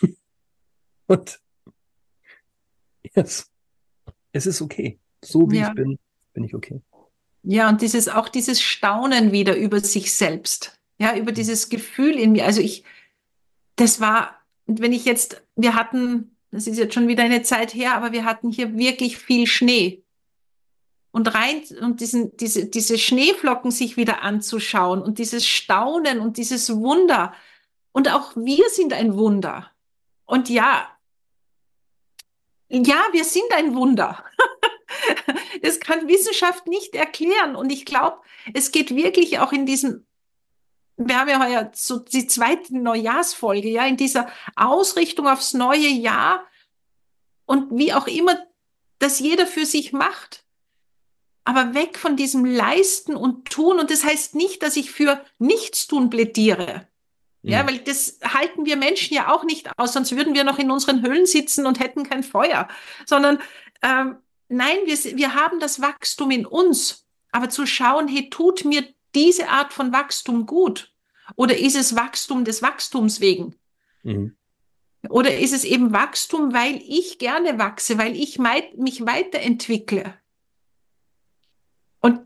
und 1.06 1.40
yes, 3.14 3.50
es 4.32 4.46
ist 4.46 4.60
okay. 4.60 4.98
So 5.24 5.50
wie 5.50 5.58
ja. 5.58 5.68
ich 5.68 5.74
bin, 5.74 5.98
bin 6.32 6.44
ich 6.44 6.54
okay. 6.54 6.80
Ja, 7.42 7.68
und 7.68 7.82
dieses 7.82 8.08
auch 8.08 8.28
dieses 8.28 8.60
Staunen 8.62 9.32
wieder 9.32 9.56
über 9.56 9.80
sich 9.80 10.14
selbst. 10.14 10.78
Ja, 10.98 11.16
über 11.16 11.32
dieses 11.32 11.68
Gefühl 11.68 12.18
in 12.18 12.32
mir. 12.32 12.46
Also 12.46 12.60
ich, 12.60 12.84
das 13.76 14.00
war, 14.00 14.38
wenn 14.66 14.92
ich 14.92 15.04
jetzt, 15.04 15.42
wir 15.56 15.74
hatten, 15.74 16.33
das 16.54 16.66
ist 16.66 16.78
jetzt 16.78 16.94
schon 16.94 17.08
wieder 17.08 17.24
eine 17.24 17.42
Zeit 17.42 17.74
her, 17.74 17.94
aber 17.94 18.12
wir 18.12 18.24
hatten 18.24 18.50
hier 18.50 18.76
wirklich 18.76 19.18
viel 19.18 19.46
Schnee. 19.46 20.04
Und 21.10 21.34
rein, 21.34 21.62
und 21.80 22.00
diesen, 22.00 22.36
diese, 22.36 22.66
diese 22.66 22.98
Schneeflocken 22.98 23.70
sich 23.70 23.96
wieder 23.96 24.22
anzuschauen 24.22 25.02
und 25.02 25.18
dieses 25.18 25.46
Staunen 25.46 26.18
und 26.18 26.36
dieses 26.36 26.74
Wunder. 26.74 27.34
Und 27.92 28.12
auch 28.12 28.34
wir 28.34 28.68
sind 28.70 28.92
ein 28.92 29.16
Wunder. 29.16 29.70
Und 30.24 30.48
ja, 30.48 30.88
ja, 32.68 33.00
wir 33.12 33.24
sind 33.24 33.52
ein 33.52 33.74
Wunder. 33.74 34.24
das 35.62 35.80
kann 35.80 36.08
Wissenschaft 36.08 36.66
nicht 36.66 36.94
erklären. 36.94 37.54
Und 37.54 37.70
ich 37.70 37.84
glaube, 37.84 38.18
es 38.52 38.72
geht 38.72 38.94
wirklich 38.94 39.38
auch 39.38 39.52
in 39.52 39.66
diesem 39.66 40.06
wir 40.96 41.18
haben 41.18 41.28
ja 41.28 41.44
heuer 41.44 41.70
so 41.74 41.98
die 41.98 42.26
zweite 42.26 42.76
Neujahrsfolge, 42.76 43.68
ja, 43.68 43.86
in 43.86 43.96
dieser 43.96 44.28
Ausrichtung 44.56 45.28
aufs 45.28 45.54
neue 45.54 45.88
Jahr 45.88 46.46
und 47.46 47.76
wie 47.76 47.92
auch 47.92 48.06
immer 48.06 48.36
das 48.98 49.18
jeder 49.18 49.46
für 49.46 49.66
sich 49.66 49.92
macht. 49.92 50.44
Aber 51.44 51.74
weg 51.74 51.98
von 51.98 52.16
diesem 52.16 52.44
Leisten 52.44 53.16
und 53.16 53.50
Tun. 53.50 53.78
Und 53.78 53.90
das 53.90 54.02
heißt 54.02 54.34
nicht, 54.34 54.62
dass 54.62 54.76
ich 54.76 54.90
für 54.90 55.22
Nichtstun 55.38 56.08
plädiere. 56.08 56.88
Ja, 57.42 57.62
mhm. 57.62 57.66
weil 57.66 57.78
das 57.80 58.18
halten 58.24 58.64
wir 58.64 58.76
Menschen 58.76 59.14
ja 59.14 59.30
auch 59.30 59.44
nicht 59.44 59.78
aus, 59.78 59.92
sonst 59.92 60.16
würden 60.16 60.32
wir 60.32 60.44
noch 60.44 60.58
in 60.58 60.70
unseren 60.70 61.02
Höhlen 61.02 61.26
sitzen 61.26 61.66
und 61.66 61.80
hätten 61.80 62.08
kein 62.08 62.22
Feuer. 62.22 62.68
Sondern 63.04 63.38
ähm, 63.82 64.16
nein, 64.48 64.78
wir, 64.86 64.96
wir 65.16 65.34
haben 65.34 65.60
das 65.60 65.82
Wachstum 65.82 66.30
in 66.30 66.46
uns. 66.46 67.04
Aber 67.30 67.50
zu 67.50 67.66
schauen, 67.66 68.08
hey, 68.08 68.30
tut 68.30 68.64
mir 68.64 68.86
diese 69.14 69.48
Art 69.48 69.72
von 69.72 69.92
Wachstum 69.92 70.46
gut? 70.46 70.92
Oder 71.36 71.56
ist 71.56 71.76
es 71.76 71.96
Wachstum 71.96 72.44
des 72.44 72.62
Wachstums 72.62 73.20
wegen? 73.20 73.56
Mhm. 74.02 74.36
Oder 75.08 75.38
ist 75.38 75.52
es 75.52 75.64
eben 75.64 75.92
Wachstum, 75.92 76.52
weil 76.52 76.82
ich 76.86 77.18
gerne 77.18 77.58
wachse, 77.58 77.98
weil 77.98 78.16
ich 78.16 78.38
mich 78.38 79.04
weiterentwickle? 79.04 80.14
Und 82.00 82.20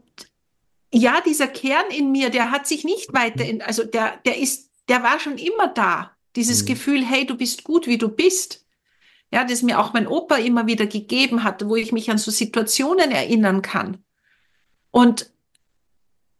ja, 0.92 1.20
dieser 1.20 1.48
Kern 1.48 1.90
in 1.90 2.12
mir, 2.12 2.30
der 2.30 2.50
hat 2.50 2.66
sich 2.66 2.84
nicht 2.84 3.12
weiter, 3.12 3.44
also 3.66 3.84
der, 3.84 4.18
der 4.24 4.38
ist, 4.38 4.70
der 4.88 5.02
war 5.02 5.18
schon 5.18 5.38
immer 5.38 5.68
da. 5.68 6.16
Dieses 6.36 6.62
mhm. 6.62 6.66
Gefühl, 6.66 7.04
hey, 7.04 7.26
du 7.26 7.36
bist 7.36 7.64
gut, 7.64 7.86
wie 7.86 7.98
du 7.98 8.08
bist. 8.08 8.64
Ja, 9.30 9.44
das 9.44 9.62
mir 9.62 9.78
auch 9.78 9.92
mein 9.92 10.06
Opa 10.06 10.36
immer 10.36 10.66
wieder 10.66 10.86
gegeben 10.86 11.44
hat, 11.44 11.66
wo 11.68 11.76
ich 11.76 11.92
mich 11.92 12.10
an 12.10 12.18
so 12.18 12.30
Situationen 12.30 13.10
erinnern 13.10 13.60
kann. 13.60 14.02
Und 14.90 15.30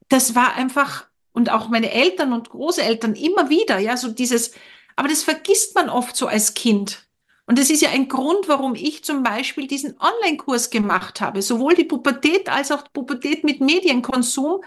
das 0.08 0.34
war 0.34 0.54
einfach, 0.54 1.06
und 1.32 1.50
auch 1.50 1.68
meine 1.68 1.90
Eltern 1.92 2.32
und 2.32 2.50
Großeltern 2.50 3.14
immer 3.14 3.50
wieder, 3.50 3.78
ja, 3.78 3.96
so 3.96 4.08
dieses, 4.08 4.52
aber 4.96 5.08
das 5.08 5.22
vergisst 5.22 5.74
man 5.74 5.88
oft 5.88 6.16
so 6.16 6.26
als 6.26 6.54
Kind. 6.54 7.04
Und 7.46 7.58
das 7.58 7.70
ist 7.70 7.80
ja 7.80 7.90
ein 7.90 8.08
Grund, 8.08 8.46
warum 8.48 8.74
ich 8.74 9.04
zum 9.04 9.22
Beispiel 9.22 9.66
diesen 9.66 9.98
Online-Kurs 9.98 10.68
gemacht 10.68 11.22
habe, 11.22 11.40
sowohl 11.40 11.74
die 11.74 11.84
Pubertät 11.84 12.50
als 12.50 12.70
auch 12.70 12.82
die 12.82 12.90
Pubertät 12.92 13.42
mit 13.42 13.60
Medienkonsum, 13.60 14.62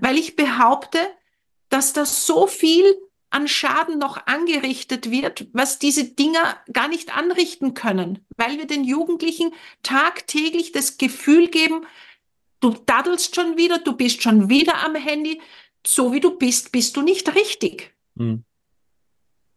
weil 0.00 0.18
ich 0.18 0.34
behaupte, 0.34 0.98
dass 1.68 1.92
da 1.92 2.04
so 2.04 2.48
viel 2.48 2.84
an 3.30 3.48
Schaden 3.48 3.98
noch 3.98 4.26
angerichtet 4.26 5.10
wird, 5.10 5.46
was 5.52 5.78
diese 5.78 6.04
Dinger 6.04 6.56
gar 6.72 6.88
nicht 6.88 7.16
anrichten 7.16 7.74
können, 7.74 8.24
weil 8.36 8.58
wir 8.58 8.66
den 8.66 8.84
Jugendlichen 8.84 9.52
tagtäglich 9.82 10.72
das 10.72 10.98
Gefühl 10.98 11.48
geben, 11.48 11.84
Du 12.64 12.74
daddelst 12.86 13.34
schon 13.34 13.58
wieder, 13.58 13.76
du 13.78 13.92
bist 13.92 14.22
schon 14.22 14.48
wieder 14.48 14.82
am 14.82 14.94
Handy. 14.94 15.42
So 15.86 16.14
wie 16.14 16.20
du 16.20 16.38
bist, 16.38 16.72
bist 16.72 16.96
du 16.96 17.02
nicht 17.02 17.34
richtig. 17.34 17.94
Mhm. 18.14 18.42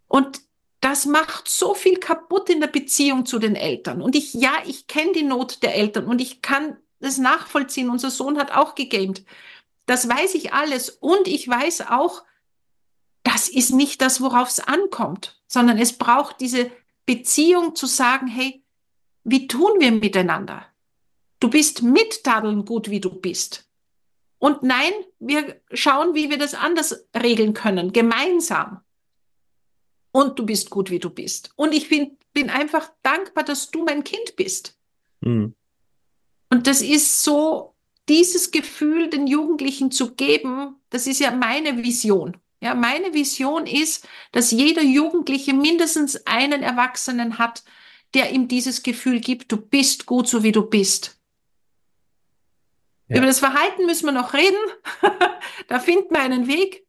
Und 0.10 0.42
das 0.82 1.06
macht 1.06 1.48
so 1.48 1.74
viel 1.74 2.00
kaputt 2.00 2.50
in 2.50 2.60
der 2.60 2.68
Beziehung 2.68 3.26
zu 3.26 3.40
den 3.40 3.56
Eltern. 3.56 4.02
Und 4.02 4.14
ich, 4.14 4.34
ja, 4.34 4.52
ich 4.66 4.88
kenne 4.88 5.14
die 5.14 5.24
Not 5.24 5.64
der 5.64 5.76
Eltern 5.76 6.08
und 6.08 6.20
ich 6.20 6.42
kann 6.42 6.76
das 7.00 7.18
nachvollziehen. 7.18 7.90
Unser 7.90 8.12
Sohn 8.12 8.38
hat 8.38 8.52
auch 8.52 8.76
gegamed. 8.76 9.24
Das 9.86 10.10
weiß 10.10 10.36
ich 10.36 10.52
alles. 10.52 10.90
Und 10.90 11.30
ich 11.30 11.48
weiß 11.48 11.88
auch, 11.90 12.26
das 13.24 13.48
ist 13.48 13.72
nicht 13.72 14.02
das, 14.02 14.20
worauf 14.20 14.50
es 14.50 14.60
ankommt, 14.60 15.42
sondern 15.48 15.78
es 15.78 15.98
braucht 15.98 16.42
diese 16.42 16.70
Beziehung 17.06 17.74
zu 17.74 17.86
sagen, 17.86 18.28
hey, 18.28 18.66
wie 19.24 19.48
tun 19.48 19.80
wir 19.80 19.94
miteinander? 19.94 20.66
Du 21.40 21.50
bist 21.50 21.84
mit 21.84 22.24
Tadeln 22.24 22.66
gut, 22.66 22.90
wie 22.90 23.00
du 23.00 23.10
bist. 23.10 23.68
Und 24.40 24.64
nein, 24.64 24.92
wir 25.20 25.60
schauen, 25.74 26.14
wie 26.14 26.30
wir 26.30 26.38
das 26.38 26.54
anders 26.54 27.08
regeln 27.16 27.54
können, 27.54 27.94
gemeinsam. 27.94 28.82
Und 30.12 30.40
du 30.40 30.46
bist 30.46 30.70
gut, 30.70 30.90
wie 30.90 31.00
du 31.00 31.10
bist. 31.10 31.52
Und 31.56 31.74
ich 31.74 31.90
bin, 31.90 32.18
bin 32.34 32.50
einfach 32.50 32.92
dankbar, 33.04 33.44
dass 33.44 33.72
du 33.72 33.84
mein 33.84 34.04
Kind 34.04 34.36
bist. 34.36 34.78
Mhm. 35.22 35.56
Und 36.50 36.68
das 36.68 36.82
ist 36.82 37.24
so, 37.24 37.76
dieses 38.10 38.52
Gefühl 38.52 39.10
den 39.10 39.28
Jugendlichen 39.28 39.92
zu 39.92 40.16
geben, 40.16 40.76
das 40.90 41.08
ist 41.08 41.20
ja 41.20 41.32
meine 41.32 41.84
Vision. 41.84 42.38
Ja, 42.62 42.74
meine 42.74 43.14
Vision 43.14 43.68
ist, 43.68 44.08
dass 44.32 44.52
jeder 44.52 44.82
Jugendliche 44.82 45.54
mindestens 45.54 46.26
einen 46.26 46.64
Erwachsenen 46.64 47.38
hat, 47.38 47.64
der 48.14 48.32
ihm 48.32 48.48
dieses 48.48 48.82
Gefühl 48.82 49.20
gibt, 49.20 49.52
du 49.52 49.58
bist 49.58 50.06
gut, 50.06 50.28
so 50.28 50.42
wie 50.42 50.52
du 50.52 50.64
bist. 50.64 51.17
Ja. 53.08 53.18
Über 53.18 53.28
das 53.28 53.40
Verhalten 53.40 53.86
müssen 53.86 54.06
wir 54.06 54.12
noch 54.12 54.34
reden. 54.34 54.58
da 55.68 55.80
finden 55.80 56.14
wir 56.14 56.22
einen 56.22 56.48
Weg. 56.48 56.86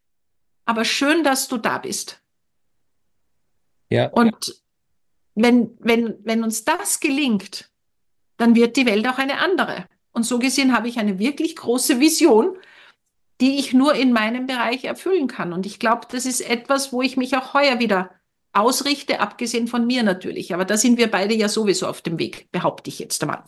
Aber 0.64 0.84
schön, 0.84 1.24
dass 1.24 1.48
du 1.48 1.56
da 1.56 1.78
bist. 1.78 2.20
Ja. 3.90 4.08
Und 4.08 4.62
wenn, 5.34 5.76
wenn, 5.78 6.18
wenn 6.24 6.42
uns 6.42 6.64
das 6.64 7.00
gelingt, 7.00 7.70
dann 8.36 8.54
wird 8.54 8.76
die 8.76 8.86
Welt 8.86 9.06
auch 9.06 9.18
eine 9.18 9.38
andere. 9.38 9.86
Und 10.12 10.24
so 10.24 10.38
gesehen 10.38 10.76
habe 10.76 10.88
ich 10.88 10.98
eine 10.98 11.18
wirklich 11.18 11.56
große 11.56 12.00
Vision, 12.00 12.56
die 13.40 13.58
ich 13.58 13.72
nur 13.72 13.94
in 13.94 14.12
meinem 14.12 14.46
Bereich 14.46 14.84
erfüllen 14.84 15.28
kann. 15.28 15.52
Und 15.52 15.64
ich 15.64 15.78
glaube, 15.78 16.08
das 16.10 16.26
ist 16.26 16.40
etwas, 16.40 16.92
wo 16.92 17.02
ich 17.02 17.16
mich 17.16 17.36
auch 17.36 17.54
heuer 17.54 17.78
wieder 17.78 18.10
ausrichte, 18.52 19.20
abgesehen 19.20 19.68
von 19.68 19.86
mir 19.86 20.02
natürlich. 20.02 20.52
Aber 20.52 20.64
da 20.64 20.76
sind 20.76 20.98
wir 20.98 21.10
beide 21.10 21.34
ja 21.34 21.48
sowieso 21.48 21.86
auf 21.86 22.02
dem 22.02 22.18
Weg, 22.18 22.50
behaupte 22.50 22.90
ich 22.90 22.98
jetzt 22.98 23.22
einmal. 23.22 23.44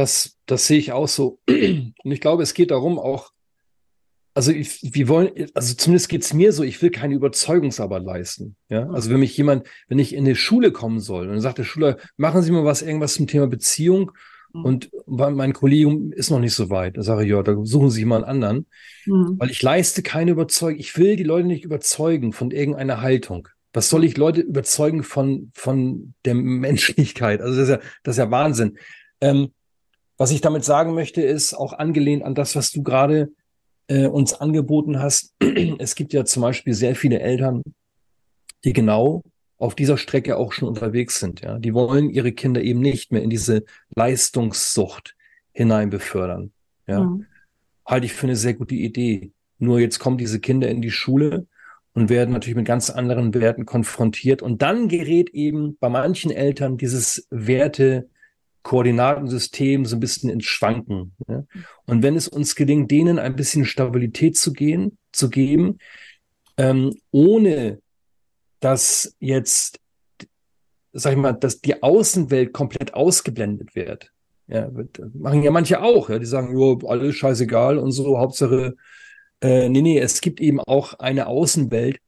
Das, 0.00 0.38
das 0.46 0.66
sehe 0.66 0.78
ich 0.78 0.92
auch 0.92 1.08
so. 1.08 1.40
Und 1.46 1.94
ich 2.10 2.22
glaube, 2.22 2.42
es 2.42 2.54
geht 2.54 2.70
darum 2.70 2.98
auch, 2.98 3.32
also 4.32 4.50
ich, 4.50 4.94
wir 4.94 5.08
wollen, 5.08 5.50
also 5.52 5.74
zumindest 5.74 6.08
geht 6.08 6.22
es 6.22 6.32
mir 6.32 6.54
so, 6.54 6.62
ich 6.62 6.80
will 6.80 6.90
keine 6.90 7.14
Überzeugungsarbeit 7.14 8.02
leisten. 8.02 8.56
Ja, 8.70 8.88
also 8.88 9.10
wenn 9.10 9.20
mich 9.20 9.36
jemand, 9.36 9.66
wenn 9.88 9.98
ich 9.98 10.14
in 10.14 10.24
die 10.24 10.36
Schule 10.36 10.72
kommen 10.72 11.00
soll 11.00 11.26
und 11.26 11.32
dann 11.32 11.42
sagt 11.42 11.58
der 11.58 11.64
Schüler, 11.64 11.98
machen 12.16 12.40
Sie 12.40 12.50
mal 12.50 12.64
was, 12.64 12.80
irgendwas 12.80 13.12
zum 13.12 13.26
Thema 13.26 13.46
Beziehung 13.46 14.12
mhm. 14.54 14.64
und 14.64 14.90
mein 15.06 15.52
Kollegium 15.52 16.12
ist 16.12 16.30
noch 16.30 16.40
nicht 16.40 16.54
so 16.54 16.70
weit. 16.70 16.96
Da 16.96 17.02
sage 17.02 17.24
ich, 17.24 17.30
ja, 17.30 17.42
da 17.42 17.54
suchen 17.62 17.90
Sie 17.90 18.06
mal 18.06 18.16
einen 18.16 18.24
anderen, 18.24 18.66
mhm. 19.04 19.34
weil 19.38 19.50
ich 19.50 19.60
leiste 19.60 20.02
keine 20.02 20.30
Überzeugung. 20.30 20.80
Ich 20.80 20.96
will 20.96 21.16
die 21.16 21.24
Leute 21.24 21.46
nicht 21.46 21.64
überzeugen 21.64 22.32
von 22.32 22.52
irgendeiner 22.52 23.02
Haltung. 23.02 23.48
Was 23.74 23.90
soll 23.90 24.04
ich 24.04 24.16
Leute 24.16 24.40
überzeugen 24.40 25.02
von, 25.02 25.50
von 25.52 26.14
der 26.24 26.36
Menschlichkeit? 26.36 27.42
Also 27.42 27.60
das 27.60 27.68
ist 27.68 27.74
ja, 27.74 27.90
das 28.02 28.14
ist 28.14 28.18
ja 28.18 28.30
Wahnsinn. 28.30 28.78
Ähm, 29.20 29.50
was 30.20 30.30
ich 30.32 30.42
damit 30.42 30.64
sagen 30.64 30.92
möchte, 30.92 31.22
ist 31.22 31.54
auch 31.54 31.72
angelehnt 31.72 32.24
an 32.24 32.34
das, 32.34 32.54
was 32.54 32.70
du 32.70 32.82
gerade 32.82 33.32
äh, 33.86 34.06
uns 34.06 34.34
angeboten 34.34 35.00
hast. 35.00 35.34
Es 35.78 35.94
gibt 35.94 36.12
ja 36.12 36.26
zum 36.26 36.42
Beispiel 36.42 36.74
sehr 36.74 36.94
viele 36.94 37.20
Eltern, 37.20 37.62
die 38.64 38.74
genau 38.74 39.22
auf 39.56 39.74
dieser 39.74 39.96
Strecke 39.96 40.36
auch 40.36 40.52
schon 40.52 40.68
unterwegs 40.68 41.20
sind. 41.20 41.40
Ja, 41.40 41.58
die 41.58 41.72
wollen 41.72 42.10
ihre 42.10 42.32
Kinder 42.32 42.60
eben 42.60 42.80
nicht 42.80 43.12
mehr 43.12 43.22
in 43.22 43.30
diese 43.30 43.64
Leistungssucht 43.94 45.16
hinein 45.52 45.88
befördern. 45.88 46.52
Ja, 46.86 47.00
mhm. 47.00 47.24
halte 47.86 48.04
ich 48.04 48.12
für 48.12 48.26
eine 48.26 48.36
sehr 48.36 48.52
gute 48.52 48.74
Idee. 48.74 49.32
Nur 49.58 49.80
jetzt 49.80 50.00
kommen 50.00 50.18
diese 50.18 50.38
Kinder 50.38 50.68
in 50.68 50.82
die 50.82 50.90
Schule 50.90 51.30
und 51.38 51.48
und 51.92 52.08
werden 52.08 52.32
natürlich 52.32 52.56
mit 52.56 52.66
ganz 52.66 52.90
anderen 52.90 53.34
Werten 53.34 53.66
konfrontiert. 53.66 54.42
Und 54.42 54.62
dann 54.62 54.88
gerät 54.88 55.30
eben 55.30 55.76
bei 55.78 55.88
manchen 55.88 56.30
Eltern 56.30 56.76
dieses 56.76 57.26
Werte, 57.30 58.08
Koordinatensystem 58.62 59.86
so 59.86 59.96
ein 59.96 60.00
bisschen 60.00 60.30
ins 60.30 60.44
Schwanken. 60.44 61.12
Ja? 61.28 61.44
Und 61.86 62.02
wenn 62.02 62.16
es 62.16 62.28
uns 62.28 62.54
gelingt, 62.54 62.90
denen 62.90 63.18
ein 63.18 63.36
bisschen 63.36 63.64
Stabilität 63.64 64.36
zu 64.36 64.52
gehen, 64.52 64.98
zu 65.12 65.30
geben, 65.30 65.78
ähm, 66.56 66.94
ohne 67.10 67.80
dass 68.60 69.16
jetzt, 69.18 69.80
sag 70.92 71.12
ich 71.12 71.18
mal, 71.18 71.32
dass 71.32 71.60
die 71.60 71.82
Außenwelt 71.82 72.52
komplett 72.52 72.94
ausgeblendet 72.94 73.74
wird. 73.74 74.12
Ja, 74.46 74.70
machen 75.14 75.42
ja 75.42 75.52
manche 75.52 75.80
auch, 75.80 76.10
ja, 76.10 76.18
die 76.18 76.26
sagen, 76.26 76.52
jo, 76.52 76.78
alles 76.86 77.14
scheißegal 77.14 77.78
und 77.78 77.92
so, 77.92 78.18
Hauptsache, 78.18 78.74
äh, 79.40 79.68
nee, 79.68 79.80
nee, 79.80 79.98
es 79.98 80.20
gibt 80.20 80.40
eben 80.40 80.60
auch 80.60 80.94
eine 80.94 81.28
Außenwelt 81.28 82.00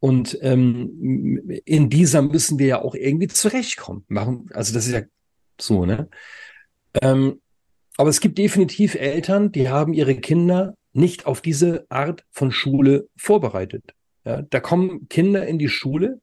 und 0.00 0.36
ähm, 0.42 1.48
in 1.64 1.88
dieser 1.88 2.20
müssen 2.20 2.58
wir 2.58 2.66
ja 2.66 2.82
auch 2.82 2.94
irgendwie 2.94 3.28
zurechtkommen. 3.28 4.04
Machen, 4.08 4.50
also 4.52 4.74
das 4.74 4.86
ist 4.86 4.92
ja 4.92 5.02
so, 5.60 5.86
ne? 5.86 6.08
Ähm, 7.00 7.40
aber 7.96 8.10
es 8.10 8.20
gibt 8.20 8.38
definitiv 8.38 8.94
Eltern, 8.94 9.52
die 9.52 9.68
haben 9.68 9.92
ihre 9.92 10.16
Kinder 10.16 10.76
nicht 10.92 11.26
auf 11.26 11.40
diese 11.40 11.86
Art 11.90 12.24
von 12.30 12.50
Schule 12.50 13.08
vorbereitet. 13.16 13.94
Ja, 14.24 14.42
da 14.42 14.60
kommen 14.60 15.08
Kinder 15.08 15.46
in 15.46 15.58
die 15.58 15.68
Schule 15.68 16.20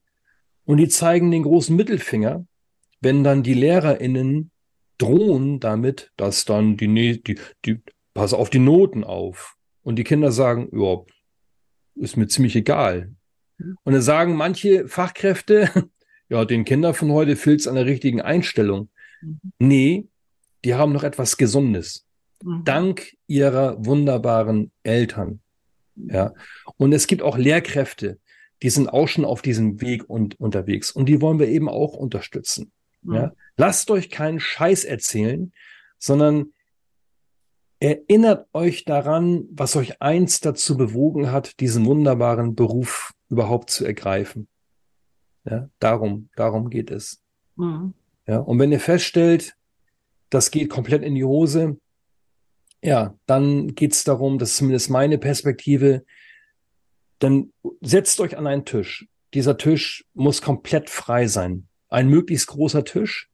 und 0.65 0.77
die 0.77 0.87
zeigen 0.87 1.31
den 1.31 1.43
großen 1.43 1.75
Mittelfinger, 1.75 2.45
wenn 2.99 3.23
dann 3.23 3.43
die 3.43 3.53
LehrerInnen 3.53 4.51
drohen 4.97 5.59
damit, 5.59 6.11
dass 6.17 6.45
dann 6.45 6.77
die, 6.77 7.21
die, 7.21 7.39
die, 7.65 7.81
pass 8.13 8.33
auf 8.33 8.49
die 8.49 8.59
Noten 8.59 9.03
auf. 9.03 9.55
Und 9.83 9.95
die 9.97 10.03
Kinder 10.03 10.31
sagen, 10.31 10.69
ja, 10.73 11.01
ist 11.95 12.17
mir 12.17 12.27
ziemlich 12.27 12.55
egal. 12.55 13.13
Und 13.83 13.93
dann 13.93 14.01
sagen 14.01 14.35
manche 14.35 14.87
Fachkräfte, 14.87 15.69
ja, 16.29 16.45
den 16.45 16.65
Kindern 16.65 16.93
von 16.93 17.11
heute 17.11 17.35
fehlt 17.35 17.61
es 17.61 17.67
an 17.67 17.75
der 17.75 17.85
richtigen 17.85 18.21
Einstellung. 18.21 18.89
Mhm. 19.21 19.39
Nee, 19.59 20.07
die 20.63 20.75
haben 20.75 20.93
noch 20.93 21.03
etwas 21.03 21.37
Gesundes. 21.37 22.05
Mhm. 22.43 22.63
Dank 22.65 23.17
ihrer 23.27 23.83
wunderbaren 23.85 24.71
Eltern. 24.83 25.41
Ja. 25.95 26.33
Und 26.77 26.93
es 26.93 27.07
gibt 27.07 27.21
auch 27.21 27.37
Lehrkräfte, 27.37 28.19
die 28.63 28.69
sind 28.69 28.89
auch 28.89 29.07
schon 29.07 29.25
auf 29.25 29.41
diesem 29.41 29.81
Weg 29.81 30.09
und 30.09 30.39
unterwegs. 30.39 30.91
Und 30.91 31.07
die 31.07 31.21
wollen 31.21 31.39
wir 31.39 31.47
eben 31.47 31.69
auch 31.69 31.93
unterstützen. 31.93 32.71
Mhm. 33.01 33.13
Ja. 33.15 33.31
Lasst 33.57 33.89
euch 33.91 34.09
keinen 34.09 34.39
Scheiß 34.39 34.83
erzählen, 34.85 35.51
sondern 35.97 36.53
erinnert 37.79 38.47
euch 38.53 38.85
daran, 38.85 39.45
was 39.51 39.75
euch 39.75 40.01
einst 40.01 40.45
dazu 40.45 40.77
bewogen 40.77 41.31
hat, 41.31 41.59
diesen 41.59 41.85
wunderbaren 41.85 42.55
Beruf 42.55 43.11
überhaupt 43.29 43.71
zu 43.71 43.85
ergreifen. 43.85 44.47
Ja, 45.45 45.69
darum, 45.79 46.29
darum 46.35 46.69
geht 46.69 46.91
es. 46.91 47.23
Mhm. 47.55 47.95
Ja, 48.31 48.37
und 48.37 48.59
wenn 48.59 48.71
ihr 48.71 48.79
feststellt, 48.79 49.57
das 50.29 50.51
geht 50.51 50.69
komplett 50.69 51.03
in 51.03 51.15
die 51.15 51.25
Hose, 51.25 51.77
ja, 52.81 53.13
dann 53.25 53.75
geht 53.75 53.91
es 53.91 54.05
darum, 54.05 54.39
das 54.39 54.51
ist 54.51 54.57
zumindest 54.57 54.89
meine 54.89 55.17
Perspektive, 55.17 56.05
dann 57.19 57.51
setzt 57.81 58.21
euch 58.21 58.37
an 58.37 58.47
einen 58.47 58.63
Tisch. 58.63 59.05
Dieser 59.33 59.57
Tisch 59.57 60.05
muss 60.13 60.41
komplett 60.41 60.89
frei 60.89 61.27
sein. 61.27 61.67
Ein 61.89 62.07
möglichst 62.07 62.47
großer 62.47 62.85
Tisch. 62.85 63.29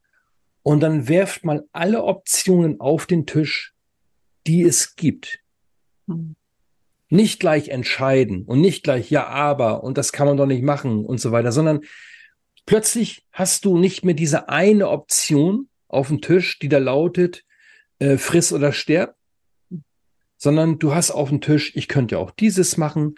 Und 0.63 0.79
dann 0.79 1.07
werft 1.07 1.45
mal 1.45 1.67
alle 1.73 2.03
Optionen 2.03 2.79
auf 2.79 3.05
den 3.05 3.27
Tisch, 3.27 3.75
die 4.47 4.63
es 4.63 4.95
gibt. 4.95 5.41
Mhm. 6.07 6.36
Nicht 7.10 7.39
gleich 7.39 7.69
entscheiden 7.69 8.45
und 8.45 8.62
nicht 8.62 8.83
gleich 8.83 9.12
ja, 9.12 9.27
aber 9.27 9.83
und 9.83 9.99
das 9.99 10.12
kann 10.12 10.25
man 10.25 10.38
doch 10.38 10.47
nicht 10.47 10.63
machen 10.63 11.05
und 11.05 11.21
so 11.21 11.31
weiter, 11.31 11.51
sondern 11.51 11.81
plötzlich 12.67 13.25
hast 13.32 13.65
du 13.65 13.80
nicht 13.80 14.06
mehr 14.06 14.13
diese 14.13 14.49
eine 14.49 14.89
Option 14.89 15.69
auf 15.88 16.10
dem 16.10 16.21
Tisch, 16.21 16.60
die 16.60 16.69
da 16.69 16.77
lautet, 16.77 17.43
äh, 17.97 18.17
friss 18.17 18.53
oder 18.53 18.71
sterb, 18.71 19.15
sondern 20.38 20.77
du 20.77 20.93
hast 20.93 21.10
auf 21.10 21.30
dem 21.30 21.41
Tisch, 21.41 21.75
ich 21.75 21.88
könnte 21.88 22.19
auch 22.19 22.30
dieses 22.30 22.77
machen 22.77 23.15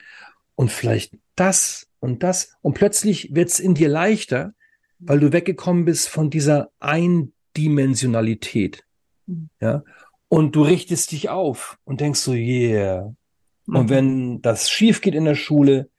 und 0.55 0.71
vielleicht 0.71 1.17
das 1.35 1.89
und 1.99 2.23
das. 2.23 2.55
Und 2.61 2.75
plötzlich 2.75 3.35
wird 3.35 3.49
es 3.49 3.59
in 3.59 3.73
dir 3.73 3.89
leichter, 3.89 4.53
weil 4.99 5.19
du 5.19 5.33
weggekommen 5.33 5.83
bist 5.83 6.07
von 6.07 6.29
dieser 6.29 6.71
Eindimensionalität. 6.79 8.85
Mhm. 9.25 9.49
Ja. 9.59 9.83
Und 10.29 10.55
du 10.55 10.61
richtest 10.61 11.11
dich 11.11 11.27
auf 11.29 11.77
und 11.83 11.99
denkst 12.01 12.19
so, 12.19 12.33
yeah. 12.33 13.15
Mhm. 13.65 13.75
Und 13.75 13.89
wenn 13.89 14.41
das 14.41 14.69
schief 14.69 15.01
geht 15.01 15.15
in 15.15 15.25
der 15.25 15.33
Schule 15.35 15.89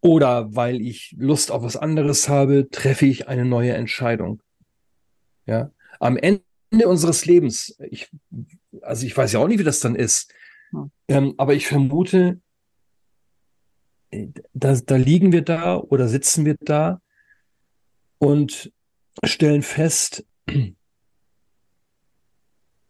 oder 0.00 0.54
weil 0.54 0.80
ich 0.80 1.14
Lust 1.18 1.50
auf 1.50 1.62
was 1.62 1.76
anderes 1.76 2.28
habe, 2.28 2.68
treffe 2.70 3.06
ich 3.06 3.28
eine 3.28 3.44
neue 3.44 3.72
Entscheidung. 3.72 4.42
Ja. 5.46 5.72
Am 5.98 6.16
Ende 6.16 6.42
unseres 6.86 7.24
Lebens, 7.26 7.76
ich 7.90 8.10
also 8.82 9.06
ich 9.06 9.16
weiß 9.16 9.32
ja 9.32 9.40
auch 9.40 9.48
nicht, 9.48 9.58
wie 9.58 9.64
das 9.64 9.80
dann 9.80 9.94
ist. 9.94 10.32
Hm. 10.70 10.90
Ähm, 11.08 11.34
aber 11.36 11.54
ich 11.54 11.66
vermute, 11.66 12.40
äh, 14.10 14.28
da, 14.52 14.74
da 14.74 14.96
liegen 14.96 15.32
wir 15.32 15.42
da 15.42 15.76
oder 15.76 16.08
sitzen 16.08 16.44
wir 16.44 16.56
da 16.60 17.00
und 18.18 18.72
stellen 19.24 19.62
fest, 19.62 20.26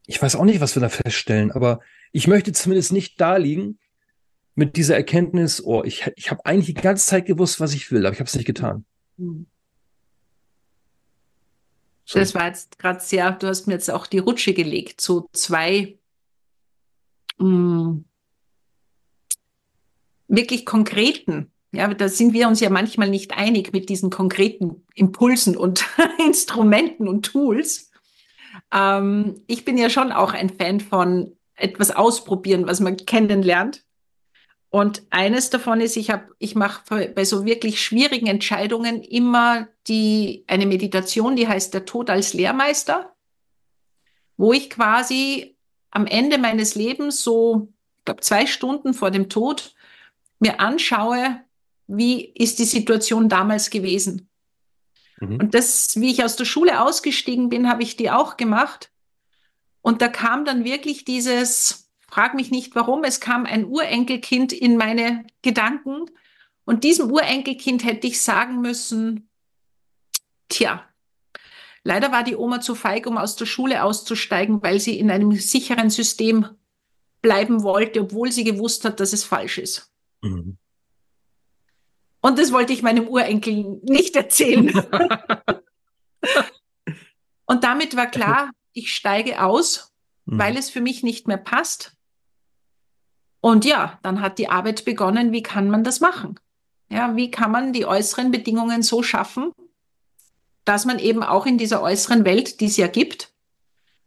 ich 0.07 0.21
weiß 0.21 0.37
auch 0.37 0.45
nicht, 0.45 0.61
was 0.61 0.77
wir 0.77 0.81
da 0.81 0.89
feststellen, 0.89 1.53
aber 1.53 1.81
ich 2.13 2.27
möchte 2.27 2.53
zumindest 2.53 2.93
nicht 2.93 3.21
da 3.21 3.37
liegen 3.37 3.79
mit 4.59 4.75
dieser 4.75 4.97
Erkenntnis, 4.97 5.65
oh, 5.65 5.85
ich, 5.85 6.11
ich 6.17 6.33
habe 6.33 6.45
eigentlich 6.45 6.75
die 6.75 6.83
ganze 6.83 7.07
Zeit 7.07 7.27
gewusst, 7.27 7.61
was 7.61 7.75
ich 7.75 7.93
will, 7.93 8.05
aber 8.05 8.13
ich 8.13 8.19
habe 8.19 8.27
es 8.27 8.35
nicht 8.35 8.45
getan. 8.45 8.85
Hm. 9.17 9.47
So. 12.05 12.19
Das 12.19 12.35
war 12.35 12.49
jetzt 12.49 12.77
gerade 12.77 12.99
sehr, 12.99 13.31
du 13.31 13.47
hast 13.47 13.69
mir 13.69 13.75
jetzt 13.75 13.89
auch 13.89 14.09
die 14.09 14.19
Rutsche 14.19 14.55
gelegt, 14.55 15.01
so 15.01 15.29
zwei 15.33 15.97
mh, 17.39 17.47
mm, 17.47 18.05
wirklich 20.27 20.67
konkreten. 20.67 21.53
Ja, 21.71 21.95
da 21.95 22.09
sind 22.09 22.33
wir 22.33 22.49
uns 22.49 22.59
ja 22.59 22.69
manchmal 22.69 23.11
nicht 23.11 23.37
einig 23.37 23.73
mit 23.73 23.89
diesen 23.89 24.11
konkreten 24.11 24.85
Impulsen 24.97 25.57
und 25.57 25.87
Instrumenten 26.27 27.07
und 27.07 27.27
Tools. 27.27 27.93
Ähm, 28.73 29.41
ich 29.47 29.65
bin 29.65 29.79
ja 29.79 29.89
schon 29.89 30.11
auch 30.11 30.33
ein 30.33 30.51
Fan 30.51 30.81
von 30.81 31.37
etwas 31.55 31.93
ausprobieren, 31.93 32.67
was 32.67 32.81
man 32.81 32.97
kennenlernt. 32.97 33.85
Und 34.71 35.03
eines 35.11 35.49
davon 35.49 35.81
ist, 35.81 35.97
ich 35.97 36.11
habe, 36.11 36.29
ich 36.39 36.55
mache 36.55 37.11
bei 37.15 37.25
so 37.25 37.47
wirklich 37.47 37.83
schwierigen 37.83 38.27
Entscheidungen 38.27 39.03
immer 39.03 39.69
die 39.87 40.45
eine 40.47 40.67
Meditation, 40.67 41.37
die 41.37 41.49
heißt 41.49 41.73
der 41.73 41.87
Tod 41.87 42.11
als 42.11 42.35
Lehrmeister, 42.35 43.15
wo 44.37 44.53
ich 44.53 44.69
quasi 44.69 45.57
am 45.91 46.07
Ende 46.07 46.37
meines 46.37 46.75
Lebens 46.75 47.23
so, 47.23 47.73
ich 47.99 48.05
glaube 48.05 48.21
zwei 48.21 48.47
Stunden 48.47 48.93
vor 48.93 49.11
dem 49.11 49.31
Tod 49.31 49.75
mir 50.39 50.61
anschaue, 50.61 51.41
wie 51.87 52.27
ist 52.27 52.59
die 52.59 52.65
Situation 52.65 53.31
damals 53.31 53.71
gewesen. 53.71 54.29
Mhm. 55.19 55.41
Und 55.41 55.55
das, 55.55 55.99
wie 55.99 56.11
ich 56.11 56.23
aus 56.23 56.37
der 56.37 56.45
Schule 56.45 56.83
ausgestiegen 56.83 57.49
bin, 57.49 57.69
habe 57.69 57.83
ich 57.83 57.97
die 57.97 58.11
auch 58.11 58.37
gemacht. 58.37 58.91
Und 59.81 60.03
da 60.03 60.09
kam 60.09 60.45
dann 60.45 60.65
wirklich 60.65 61.07
dieses, 61.07 61.88
Frag 62.11 62.35
mich 62.35 62.51
nicht 62.51 62.75
warum, 62.75 63.05
es 63.05 63.21
kam 63.21 63.45
ein 63.45 63.67
Urenkelkind 63.67 64.53
in 64.53 64.77
meine 64.77 65.27
Gedanken 65.43 66.07
und 66.65 66.85
diesem 66.85 67.11
Urenkelkind 67.11 67.85
hätte 67.85 68.07
ich 68.07 68.21
sagen 68.21 68.61
müssen, 68.61 69.31
tja, 70.49 70.85
leider 71.83 72.13
war 72.13 72.25
die 72.25 72.37
Oma 72.37 72.61
zu 72.61 72.75
feig, 72.75 73.07
um 73.07 73.19
aus 73.19 73.37
der 73.37 73.47
Schule 73.47 73.83
auszusteigen, 73.83 74.63
weil 74.63 74.81
sie 74.81 74.99
in 74.99 75.11
einem 75.11 75.33
sicheren 75.33 75.91
System 75.91 76.47
bleiben 77.21 77.63
wollte, 77.63 78.03
obwohl 78.03 78.33
sie 78.33 78.45
gewusst 78.45 78.85
hat, 78.85 79.01
dass 79.01 79.13
es 79.13 79.25
falsch 79.25 79.59
ist. 79.59 79.91
Mhm. 80.23 80.59
Und 82.21 82.39
das 82.39 82.53
wollte 82.53 82.73
ich 82.73 82.83
meinem 82.83 83.07
Urenkel 83.09 83.81
nicht 83.83 84.17
erzählen. 84.17 84.69
und 87.47 87.65
damit 87.65 87.97
war 87.97 88.07
klar, 88.07 88.51
ich 88.73 88.95
steige 88.95 89.43
aus, 89.43 89.93
mhm. 90.27 90.39
weil 90.39 90.57
es 90.57 90.71
für 90.71 90.81
mich 90.81 91.03
nicht 91.03 91.29
mehr 91.29 91.39
passt. 91.39 91.97
Und 93.41 93.65
ja, 93.65 93.99
dann 94.03 94.21
hat 94.21 94.39
die 94.39 94.49
Arbeit 94.49 94.85
begonnen, 94.85 95.33
wie 95.33 95.43
kann 95.43 95.71
man 95.71 95.85
das 95.85 96.01
machen? 96.01 96.39
Ja, 96.91 97.17
wie 97.17 97.31
kann 97.31 97.51
man 97.51 97.73
die 97.73 97.87
äußeren 97.87 98.31
Bedingungen 98.31 98.83
so 98.83 99.03
schaffen, 99.03 99.53
dass 100.65 100.85
man 100.85 100.99
eben 100.99 101.23
auch 101.23 101.47
in 101.47 101.59
dieser 101.59 101.83
äußeren 101.83 102.25
Welt, 102.25 102.61
die 102.61 102.67
es 102.67 102.77
ja 102.77 102.89
gibt, 102.89 103.33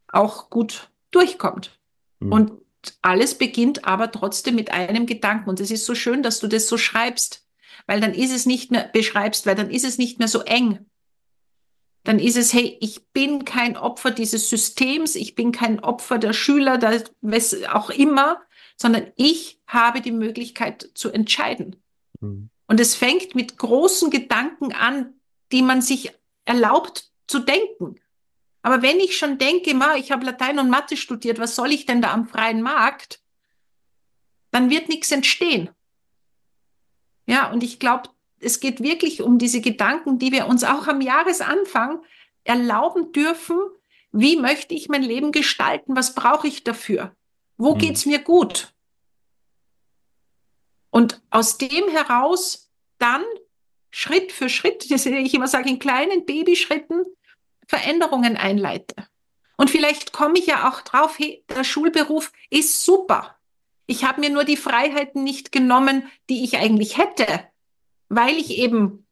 auch 0.08 0.50
gut 0.50 0.90
durchkommt. 1.12 1.80
Mhm. 2.20 2.32
Und 2.32 2.52
alles 3.02 3.38
beginnt 3.38 3.86
aber 3.86 4.12
trotzdem 4.12 4.56
mit 4.56 4.72
einem 4.72 5.06
Gedanken. 5.06 5.50
Und 5.50 5.60
es 5.60 5.72
ist 5.72 5.86
so 5.86 5.96
schön, 5.96 6.24
dass 6.24 6.40
du 6.40 6.48
das 6.48 6.68
so 6.68 6.78
schreibst, 6.78 7.48
weil 7.88 8.00
dann 8.00 8.14
ist 8.14 8.32
es 8.32 8.46
nicht 8.46 8.72
mehr, 8.72 8.90
beschreibst, 8.92 9.46
weil 9.46 9.56
dann 9.56 9.70
ist 9.70 9.86
es 9.86 9.98
nicht 9.98 10.20
mehr 10.20 10.28
so 10.28 10.42
eng. 10.42 10.86
Dann 12.04 12.18
ist 12.18 12.38
es, 12.38 12.54
hey, 12.54 12.78
ich 12.82 13.08
bin 13.10 13.46
kein 13.46 13.78
Opfer 13.78 14.10
dieses 14.10 14.50
Systems, 14.50 15.16
ich 15.16 15.36
bin 15.36 15.52
kein 15.52 15.80
Opfer 15.80 16.18
der 16.18 16.34
Schüler, 16.34 16.80
der, 16.80 17.04
was 17.22 17.56
auch 17.72 17.92
immer, 17.92 18.42
sondern 18.82 19.12
ich 19.16 19.60
habe 19.68 20.02
die 20.02 20.12
Möglichkeit 20.12 20.90
zu 20.96 21.12
entscheiden. 21.12 21.76
Mhm. 22.20 22.50
Und 22.66 22.80
es 22.80 22.96
fängt 22.96 23.36
mit 23.36 23.60
großen 23.60 24.10
Gedanken 24.10 24.74
an, 24.74 25.14
die 25.52 25.62
man 25.62 25.84
sich 25.84 26.12
erlaubt 26.46 27.12
zu 27.28 27.40
denken. 27.40 28.00
Aber 28.64 28.82
wenn 28.82 29.00
ich 29.00 29.18
schon 29.18 29.38
denke, 29.38 29.76
ma, 29.76 29.98
ich 29.98 30.12
habe 30.12 30.26
Latein 30.26 30.58
und 30.58 30.72
Mathe 30.72 30.98
studiert, 30.98 31.38
was 31.38 31.56
soll 31.56 31.72
ich 31.72 31.86
denn 31.86 32.02
da 32.02 32.12
am 32.12 32.28
freien 32.28 32.64
Markt? 32.64 33.22
Dann 34.50 34.72
wird 34.72 34.90
nichts 34.90 35.12
entstehen. 35.12 35.70
Ja, 37.28 37.52
und 37.52 37.62
ich 37.62 37.78
glaube, 37.78 38.10
es 38.40 38.60
geht 38.60 38.82
wirklich 38.82 39.22
um 39.22 39.38
diese 39.38 39.62
Gedanken, 39.62 40.18
die 40.18 40.32
wir 40.32 40.48
uns 40.48 40.64
auch 40.64 40.88
am 40.88 41.02
Jahresanfang 41.02 42.04
erlauben 42.46 43.12
dürfen. 43.12 43.60
Wie 44.12 44.38
möchte 44.38 44.74
ich 44.74 44.90
mein 44.90 45.04
Leben 45.04 45.32
gestalten? 45.32 45.96
Was 45.96 46.16
brauche 46.16 46.48
ich 46.48 46.64
dafür? 46.64 47.16
Wo 47.62 47.76
mhm. 47.76 47.78
geht's 47.78 48.08
mir 48.08 48.18
gut? 48.18 48.74
Und 50.90 51.22
aus 51.30 51.60
dem 51.60 51.90
heraus 51.90 52.72
dann 52.98 53.24
Schritt 53.92 54.32
für 54.32 54.50
Schritt, 54.50 54.90
das 54.92 55.06
ich 55.06 55.34
immer 55.36 55.48
sage, 55.48 55.70
in 55.70 55.78
kleinen 55.78 56.26
Babyschritten 56.26 57.06
Veränderungen 57.68 58.36
einleite. 58.36 58.96
Und 59.58 59.70
vielleicht 59.70 60.12
komme 60.12 60.40
ich 60.40 60.48
ja 60.48 60.70
auch 60.70 60.82
drauf, 60.82 61.20
hey, 61.20 61.46
der 61.50 61.64
Schulberuf 61.64 62.34
ist 62.50 62.84
super. 62.84 63.38
Ich 63.86 64.06
habe 64.06 64.22
mir 64.22 64.32
nur 64.32 64.44
die 64.44 64.58
Freiheiten 64.58 65.24
nicht 65.24 65.52
genommen, 65.52 66.10
die 66.30 66.44
ich 66.44 66.58
eigentlich 66.58 66.98
hätte, 66.98 67.48
weil 68.10 68.38
ich 68.38 68.58
eben 68.58 69.06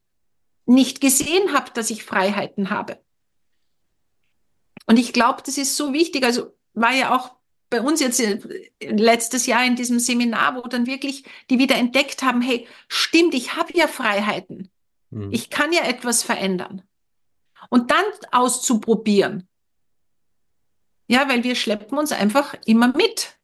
nicht 0.65 1.01
gesehen 1.01 1.53
habe, 1.53 1.69
dass 1.71 1.91
ich 1.91 2.03
Freiheiten 2.03 2.71
habe. 2.71 2.99
Und 4.87 4.97
ich 4.97 5.13
glaube, 5.13 5.43
das 5.45 5.59
ist 5.59 5.77
so 5.77 5.93
wichtig. 5.93 6.23
Also 6.23 6.57
war 6.73 6.93
ja 6.93 7.15
auch 7.15 7.38
bei 7.69 7.81
uns 7.81 7.99
jetzt 7.99 8.19
äh, 8.19 8.69
letztes 8.81 9.45
Jahr 9.45 9.65
in 9.65 9.75
diesem 9.75 9.99
Seminar, 9.99 10.55
wo 10.55 10.61
dann 10.67 10.87
wirklich 10.87 11.23
die 11.49 11.59
wieder 11.59 11.75
entdeckt 11.75 12.23
haben, 12.23 12.41
hey, 12.41 12.67
stimmt, 12.87 13.33
ich 13.33 13.55
habe 13.55 13.71
ja 13.75 13.87
Freiheiten. 13.87 14.69
Mhm. 15.11 15.31
Ich 15.31 15.49
kann 15.49 15.71
ja 15.71 15.83
etwas 15.83 16.23
verändern. 16.23 16.83
Und 17.69 17.91
dann 17.91 18.05
auszuprobieren. 18.31 19.47
Ja, 21.07 21.27
weil 21.27 21.43
wir 21.43 21.55
schleppen 21.55 21.97
uns 21.97 22.11
einfach 22.11 22.55
immer 22.65 22.95
mit. 22.95 23.37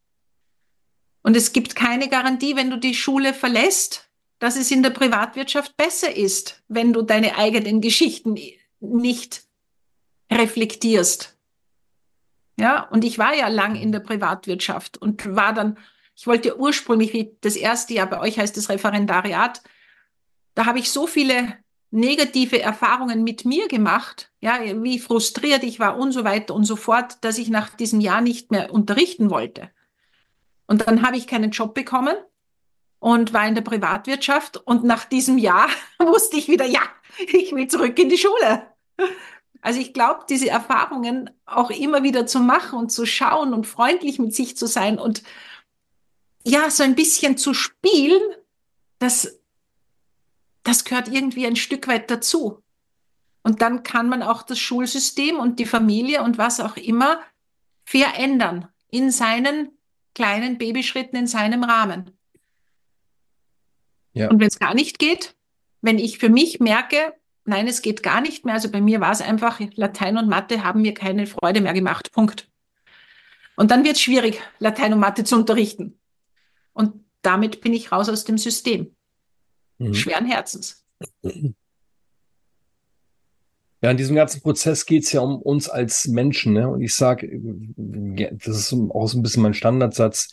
Und 1.23 1.35
es 1.35 1.53
gibt 1.53 1.75
keine 1.75 2.09
Garantie, 2.09 2.55
wenn 2.55 2.69
du 2.69 2.77
die 2.77 2.93
Schule 2.93 3.33
verlässt, 3.33 4.09
dass 4.39 4.55
es 4.55 4.69
in 4.69 4.83
der 4.83 4.91
Privatwirtschaft 4.91 5.75
besser 5.75 6.15
ist, 6.15 6.61
wenn 6.67 6.93
du 6.93 7.01
deine 7.01 7.37
eigenen 7.37 7.81
Geschichten 7.81 8.37
nicht 8.79 9.43
reflektierst. 10.31 11.34
Ja, 12.57 12.83
und 12.83 13.03
ich 13.03 13.17
war 13.17 13.35
ja 13.35 13.47
lang 13.47 13.75
in 13.75 13.91
der 13.91 13.99
Privatwirtschaft 13.99 14.97
und 14.97 15.35
war 15.35 15.53
dann, 15.53 15.77
ich 16.15 16.25
wollte 16.25 16.57
ursprünglich, 16.57 17.13
wie 17.13 17.35
das 17.41 17.55
erste 17.55 17.93
Jahr 17.93 18.07
bei 18.07 18.19
euch 18.19 18.39
heißt 18.39 18.55
das 18.55 18.69
Referendariat, 18.69 19.61
da 20.53 20.65
habe 20.65 20.79
ich 20.79 20.89
so 20.89 21.05
viele 21.05 21.57
negative 21.91 22.61
Erfahrungen 22.61 23.23
mit 23.23 23.45
mir 23.45 23.67
gemacht, 23.67 24.31
ja, 24.39 24.59
wie 24.83 24.99
frustriert 24.99 25.63
ich 25.63 25.79
war 25.79 25.97
und 25.97 26.11
so 26.11 26.23
weiter 26.23 26.53
und 26.53 26.65
so 26.65 26.75
fort, 26.75 27.17
dass 27.21 27.37
ich 27.37 27.49
nach 27.49 27.69
diesem 27.69 27.99
Jahr 27.99 28.21
nicht 28.21 28.51
mehr 28.51 28.73
unterrichten 28.73 29.29
wollte. 29.29 29.69
Und 30.67 30.87
dann 30.87 31.05
habe 31.05 31.17
ich 31.17 31.27
keinen 31.27 31.51
Job 31.51 31.73
bekommen 31.73 32.15
und 32.99 33.33
war 33.33 33.47
in 33.47 33.55
der 33.55 33.61
Privatwirtschaft 33.61 34.57
und 34.57 34.83
nach 34.83 35.05
diesem 35.05 35.37
Jahr 35.37 35.67
wusste 35.99 36.37
ich 36.37 36.47
wieder, 36.47 36.65
ja, 36.65 36.81
ich 37.17 37.53
will 37.53 37.67
zurück 37.67 37.97
in 37.99 38.09
die 38.09 38.17
Schule. 38.17 38.67
Also 39.65 39.79
ich 39.79 39.93
glaube, 39.93 40.25
diese 40.29 40.47
Erfahrungen 40.47 41.31
auch 41.47 41.71
immer 41.71 42.03
wieder 42.03 42.27
zu 42.27 42.39
machen 42.39 42.77
und 42.77 42.91
zu 42.91 43.07
schauen 43.07 43.51
und 43.51 43.65
freundlich 43.65 44.19
mit 44.19 44.35
sich 44.35 44.55
zu 44.55 44.67
sein 44.67 44.99
und 44.99 45.23
ja, 46.43 46.69
so 46.69 46.83
ein 46.83 46.93
bisschen 46.93 47.35
zu 47.35 47.55
spielen, 47.55 48.21
das 48.99 49.39
das 50.61 50.83
gehört 50.83 51.07
irgendwie 51.07 51.47
ein 51.47 51.55
Stück 51.55 51.87
weit 51.87 52.11
dazu. 52.11 52.61
Und 53.41 53.63
dann 53.63 53.81
kann 53.81 54.07
man 54.07 54.21
auch 54.21 54.43
das 54.43 54.59
Schulsystem 54.59 55.39
und 55.39 55.57
die 55.57 55.65
Familie 55.65 56.21
und 56.21 56.37
was 56.37 56.59
auch 56.59 56.77
immer 56.77 57.19
verändern 57.85 58.67
in 58.91 59.09
seinen 59.09 59.71
kleinen 60.13 60.59
Babyschritten, 60.59 61.17
in 61.17 61.27
seinem 61.27 61.63
Rahmen. 61.63 62.11
Ja. 64.13 64.29
Und 64.29 64.39
wenn 64.39 64.47
es 64.47 64.59
gar 64.59 64.75
nicht 64.75 64.99
geht, 64.99 65.35
wenn 65.81 65.97
ich 65.97 66.19
für 66.19 66.29
mich 66.29 66.59
merke, 66.59 67.15
nein, 67.45 67.67
es 67.67 67.81
geht 67.81 68.03
gar 68.03 68.21
nicht 68.21 68.45
mehr, 68.45 68.55
also 68.55 68.69
bei 68.69 68.81
mir 68.81 68.99
war 69.01 69.11
es 69.11 69.21
einfach, 69.21 69.59
Latein 69.75 70.17
und 70.17 70.27
Mathe 70.27 70.63
haben 70.63 70.81
mir 70.81 70.93
keine 70.93 71.27
Freude 71.27 71.61
mehr 71.61 71.73
gemacht. 71.73 72.11
Punkt. 72.11 72.49
Und 73.55 73.71
dann 73.71 73.83
wird 73.83 73.95
es 73.95 74.01
schwierig, 74.01 74.41
Latein 74.59 74.93
und 74.93 74.99
Mathe 74.99 75.23
zu 75.23 75.35
unterrichten. 75.35 75.97
Und 76.73 77.05
damit 77.21 77.61
bin 77.61 77.73
ich 77.73 77.91
raus 77.91 78.09
aus 78.09 78.25
dem 78.25 78.37
System 78.37 78.95
mhm. 79.77 79.93
schweren 79.93 80.25
Herzens. 80.25 80.83
Ja, 83.81 83.91
in 83.91 83.97
diesem 83.97 84.15
ganzen 84.15 84.41
Prozess 84.41 84.85
geht 84.85 85.03
es 85.03 85.11
ja 85.11 85.21
um 85.21 85.41
uns 85.41 85.69
als 85.69 86.07
Menschen. 86.07 86.53
Ne? 86.53 86.67
Und 86.67 86.81
ich 86.81 86.95
sage, 86.95 87.29
das 87.75 88.47
ist 88.47 88.73
auch 88.73 89.07
so 89.07 89.17
ein 89.17 89.21
bisschen 89.21 89.43
mein 89.43 89.53
Standardsatz, 89.53 90.31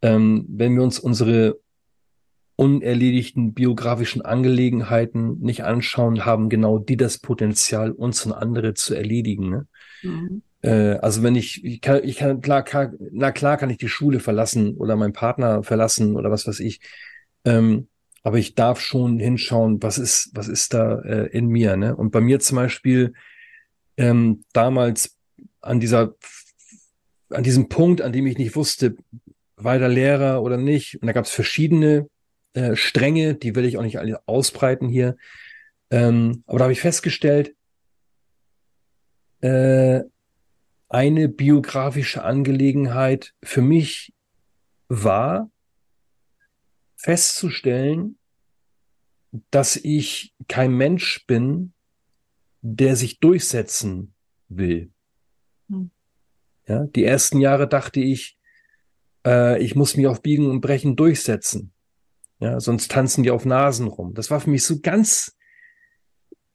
ähm, 0.00 0.46
wenn 0.48 0.74
wir 0.74 0.82
uns 0.82 0.98
unsere 0.98 1.60
unerledigten 2.56 3.54
biografischen 3.54 4.22
Angelegenheiten 4.22 5.38
nicht 5.40 5.64
anschauen, 5.64 6.24
haben 6.24 6.48
genau 6.48 6.78
die 6.78 6.96
das 6.96 7.18
Potenzial, 7.18 7.92
uns 7.92 8.24
und 8.26 8.32
andere 8.32 8.74
zu 8.74 8.94
erledigen. 8.94 9.50
Ne? 9.50 9.66
Mhm. 10.02 10.42
Äh, 10.62 10.96
also 10.96 11.22
wenn 11.22 11.34
ich, 11.34 11.64
ich 11.64 11.80
kann, 11.80 12.04
ich 12.04 12.16
kann, 12.16 12.40
klar, 12.40 12.62
klar, 12.62 12.92
na 13.10 13.32
klar 13.32 13.56
kann 13.56 13.70
ich 13.70 13.78
die 13.78 13.88
Schule 13.88 14.20
verlassen 14.20 14.76
oder 14.76 14.96
meinen 14.96 15.12
Partner 15.12 15.62
verlassen 15.62 16.16
oder 16.16 16.30
was 16.30 16.46
weiß 16.46 16.60
ich. 16.60 16.80
Ähm, 17.44 17.88
aber 18.22 18.38
ich 18.38 18.54
darf 18.54 18.80
schon 18.80 19.18
hinschauen, 19.18 19.82
was 19.82 19.98
ist, 19.98 20.30
was 20.34 20.48
ist 20.48 20.74
da 20.74 21.00
äh, 21.00 21.26
in 21.36 21.48
mir. 21.48 21.76
Ne? 21.76 21.96
Und 21.96 22.12
bei 22.12 22.20
mir 22.20 22.38
zum 22.38 22.56
Beispiel 22.56 23.14
ähm, 23.96 24.44
damals 24.52 25.16
an 25.60 25.80
dieser, 25.80 26.14
an 27.30 27.42
diesem 27.42 27.68
Punkt, 27.68 28.00
an 28.00 28.12
dem 28.12 28.26
ich 28.26 28.38
nicht 28.38 28.54
wusste, 28.54 28.94
weiter 29.56 29.88
Lehrer 29.88 30.42
oder 30.42 30.56
nicht. 30.56 31.00
Und 31.00 31.06
da 31.06 31.12
gab 31.12 31.24
es 31.24 31.30
verschiedene 31.30 32.08
äh, 32.54 32.76
Stränge, 32.76 33.34
die 33.34 33.54
will 33.54 33.64
ich 33.64 33.78
auch 33.78 33.82
nicht 33.82 33.98
alle 33.98 34.26
ausbreiten 34.26 34.88
hier. 34.88 35.16
Ähm, 35.90 36.42
aber 36.46 36.58
da 36.58 36.64
habe 36.64 36.72
ich 36.72 36.80
festgestellt, 36.80 37.54
äh, 39.40 40.02
eine 40.88 41.28
biografische 41.28 42.22
Angelegenheit 42.22 43.34
für 43.42 43.62
mich 43.62 44.12
war, 44.88 45.50
festzustellen, 46.96 48.18
dass 49.50 49.76
ich 49.76 50.34
kein 50.48 50.72
Mensch 50.72 51.26
bin, 51.26 51.72
der 52.60 52.96
sich 52.96 53.18
durchsetzen 53.18 54.14
will. 54.48 54.92
Hm. 55.68 55.90
Ja, 56.66 56.84
die 56.84 57.04
ersten 57.04 57.40
Jahre 57.40 57.66
dachte 57.66 58.00
ich, 58.00 58.38
äh, 59.26 59.60
ich 59.62 59.74
muss 59.74 59.96
mich 59.96 60.06
auf 60.06 60.22
Biegen 60.22 60.48
und 60.48 60.60
Brechen 60.60 60.94
durchsetzen. 60.94 61.72
Ja, 62.42 62.58
sonst 62.58 62.90
tanzen 62.90 63.22
die 63.22 63.30
auf 63.30 63.44
Nasen 63.44 63.86
rum. 63.86 64.14
Das 64.14 64.28
war 64.32 64.40
für 64.40 64.50
mich 64.50 64.64
so 64.64 64.80
ganz, 64.80 65.36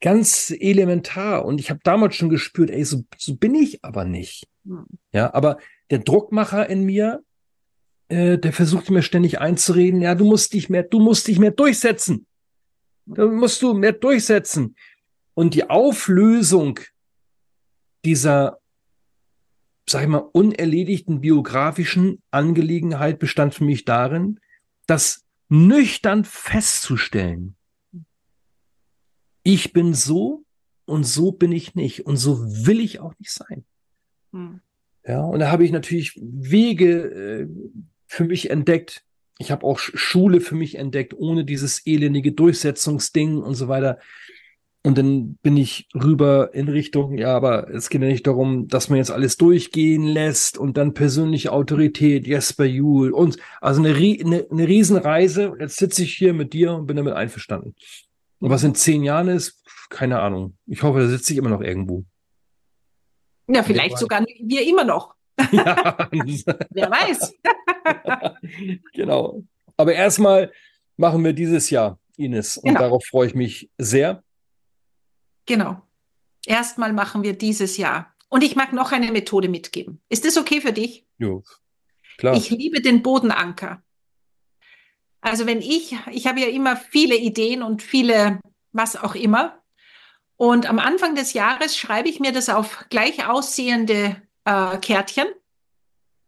ganz 0.02 0.52
elementar. 0.52 1.45
Und 1.45 1.62
ich 1.62 1.69
habe 1.69 1.80
damals 1.82 2.15
schon 2.15 2.28
gespürt, 2.28 2.69
ey, 2.69 2.84
so, 2.84 3.06
so 3.17 3.38
bin 3.38 3.56
ich 3.56 3.86
aber 3.86 4.04
nicht. 4.04 4.50
Hm. 4.65 4.86
Ja, 5.13 5.34
aber 5.34 5.60
der 5.89 6.00
Druckmacher 6.00 6.69
in 6.69 6.84
mir, 6.84 7.23
äh, 8.10 8.38
der 8.38 8.52
versucht 8.52 8.89
mir 8.89 9.02
ständig 9.02 9.39
einzureden, 9.39 10.02
ja, 10.02 10.13
du 10.13 10.26
musst 10.26 10.52
dich 10.52 10.69
mehr, 10.69 10.84
du 10.84 11.00
musst 11.00 11.26
dich 11.30 11.39
mehr 11.39 11.52
durchsetzen. 11.52 12.28
Da 13.06 13.26
musst 13.26 13.62
du 13.62 13.73
mehr 13.73 13.93
durchsetzen. 13.93 14.76
Und 15.36 15.54
die 15.54 15.69
Auflösung 15.69 16.82
dieser, 18.04 18.60
sag 19.88 20.02
ich 20.02 20.10
mal, 20.10 20.28
unerledigten 20.34 21.21
biografischen 21.21 22.21
Angelegenheit 22.30 23.19
bestand 23.19 23.56
für 23.56 23.63
mich 23.63 23.86
darin, 23.86 24.41
das 24.86 25.23
nüchtern 25.49 26.23
festzustellen. 26.23 27.55
Ich 29.43 29.73
bin 29.73 29.93
so 29.93 30.43
und 30.85 31.06
so 31.06 31.31
bin 31.31 31.52
ich 31.52 31.75
nicht 31.75 32.06
und 32.06 32.17
so 32.17 32.39
will 32.39 32.79
ich 32.79 33.00
auch 33.00 33.13
nicht 33.19 33.31
sein. 33.31 33.65
Hm. 34.31 34.62
Ja, 35.06 35.21
und 35.21 35.39
da 35.39 35.52
habe 35.52 35.63
ich 35.63 35.71
natürlich 35.71 36.19
Wege 36.21 37.02
äh, 37.02 37.48
für 38.08 38.25
mich 38.25 38.50
entdeckt. 38.50 39.06
Ich 39.39 39.52
habe 39.52 39.65
auch 39.65 39.79
Schule 39.79 40.41
für 40.41 40.56
mich 40.56 40.75
entdeckt, 40.75 41.13
ohne 41.13 41.45
dieses 41.45 41.85
elendige 41.85 42.33
Durchsetzungsding 42.33 43.37
und 43.37 43.56
so 43.56 43.67
weiter. 43.67 44.00
Und 44.88 44.98
dann 44.98 45.35
bin 45.42 45.58
ich 45.58 45.90
rüber 45.94 46.54
in 46.54 46.69
Richtung, 46.69 47.17
ja, 47.17 47.35
aber 47.35 47.69
es 47.71 47.90
geht 47.90 48.02
ja 48.02 48.08
nicht 48.08 48.25
darum, 48.25 48.69
dass 48.69 48.88
man 48.88 48.96
jetzt 48.96 49.12
alles 49.12 49.35
durchgehen 49.35 50.04
lässt 50.04 50.58
und 50.58 50.77
dann 50.77 50.94
persönliche 50.94 51.52
Autorität, 51.52 52.25
Jesper 52.25 52.63
Juhl 52.63 53.12
und 53.12 53.35
also 53.60 53.83
eine, 53.83 53.94
eine, 53.94 54.48
eine 54.50 54.65
Riesenreise. 54.65 55.58
Jetzt 55.60 55.75
sitze 55.75 56.04
ich 56.04 56.13
hier 56.13 56.33
mit 56.33 56.54
dir 56.54 56.73
und 56.73 56.88
bin 56.88 56.96
damit 56.96 57.15
einverstanden. 57.15 57.75
Und 58.40 58.50
was 58.50 58.63
in 58.63 58.75
zehn 58.75 59.04
Jahren 59.04 59.27
ist, 59.27 59.62
keine 59.90 60.21
Ahnung. 60.21 60.56
Ich 60.67 60.81
hoffe, 60.83 61.02
da 61.02 61.08
sitze 61.10 61.33
ich 61.33 61.40
immer 61.40 61.50
noch 61.50 61.60
irgendwo. 61.60 62.06
Ja, 63.50 63.63
vielleicht 63.63 63.98
sogar 63.98 64.23
wir 64.40 64.65
immer 64.65 64.85
noch. 64.85 65.15
Ja. 65.52 66.08
Wer 66.69 66.90
weiß. 66.90 67.33
genau. 68.94 69.44
Aber 69.75 69.94
erstmal 69.94 70.50
machen 70.96 71.25
wir 71.25 71.33
dieses 71.33 71.69
Jahr 71.71 72.00
Ines. 72.15 72.56
Und 72.56 72.69
genau. 72.69 72.79
darauf 72.79 73.04
freue 73.04 73.27
ich 73.27 73.35
mich 73.35 73.69
sehr. 73.77 74.23
Genau. 75.48 75.81
Erstmal 76.45 76.93
machen 76.93 77.23
wir 77.23 77.33
dieses 77.33 77.77
Jahr. 77.77 78.13
Und 78.29 78.43
ich 78.43 78.56
mag 78.56 78.73
noch 78.73 78.91
eine 78.91 79.12
Methode 79.12 79.50
mitgeben. 79.50 80.02
Ist 80.10 80.25
das 80.25 80.37
okay 80.37 80.62
für 80.62 80.73
dich? 80.73 81.06
Jo, 81.17 81.43
klar. 82.17 82.35
Ich 82.35 82.50
liebe 82.50 82.81
den 82.81 83.02
Bodenanker. 83.02 83.81
Also 85.21 85.45
wenn 85.45 85.62
ich, 85.62 85.98
ich 86.12 86.27
habe 86.27 86.41
ja 86.41 86.48
immer 86.48 86.75
viele 86.75 87.15
Ideen 87.15 87.63
und 87.63 87.81
viele, 87.81 88.39
was 88.71 88.95
auch 88.95 89.15
immer. 89.15 89.62
Und 90.35 90.69
am 90.69 90.77
Anfang 90.77 91.15
des 91.15 91.33
Jahres 91.33 91.75
schreibe 91.75 92.10
ich 92.10 92.19
mir 92.19 92.31
das 92.31 92.50
auf 92.50 92.85
gleich 92.89 93.27
aussehende 93.27 94.21
äh, 94.45 94.77
Kärtchen. 94.77 95.27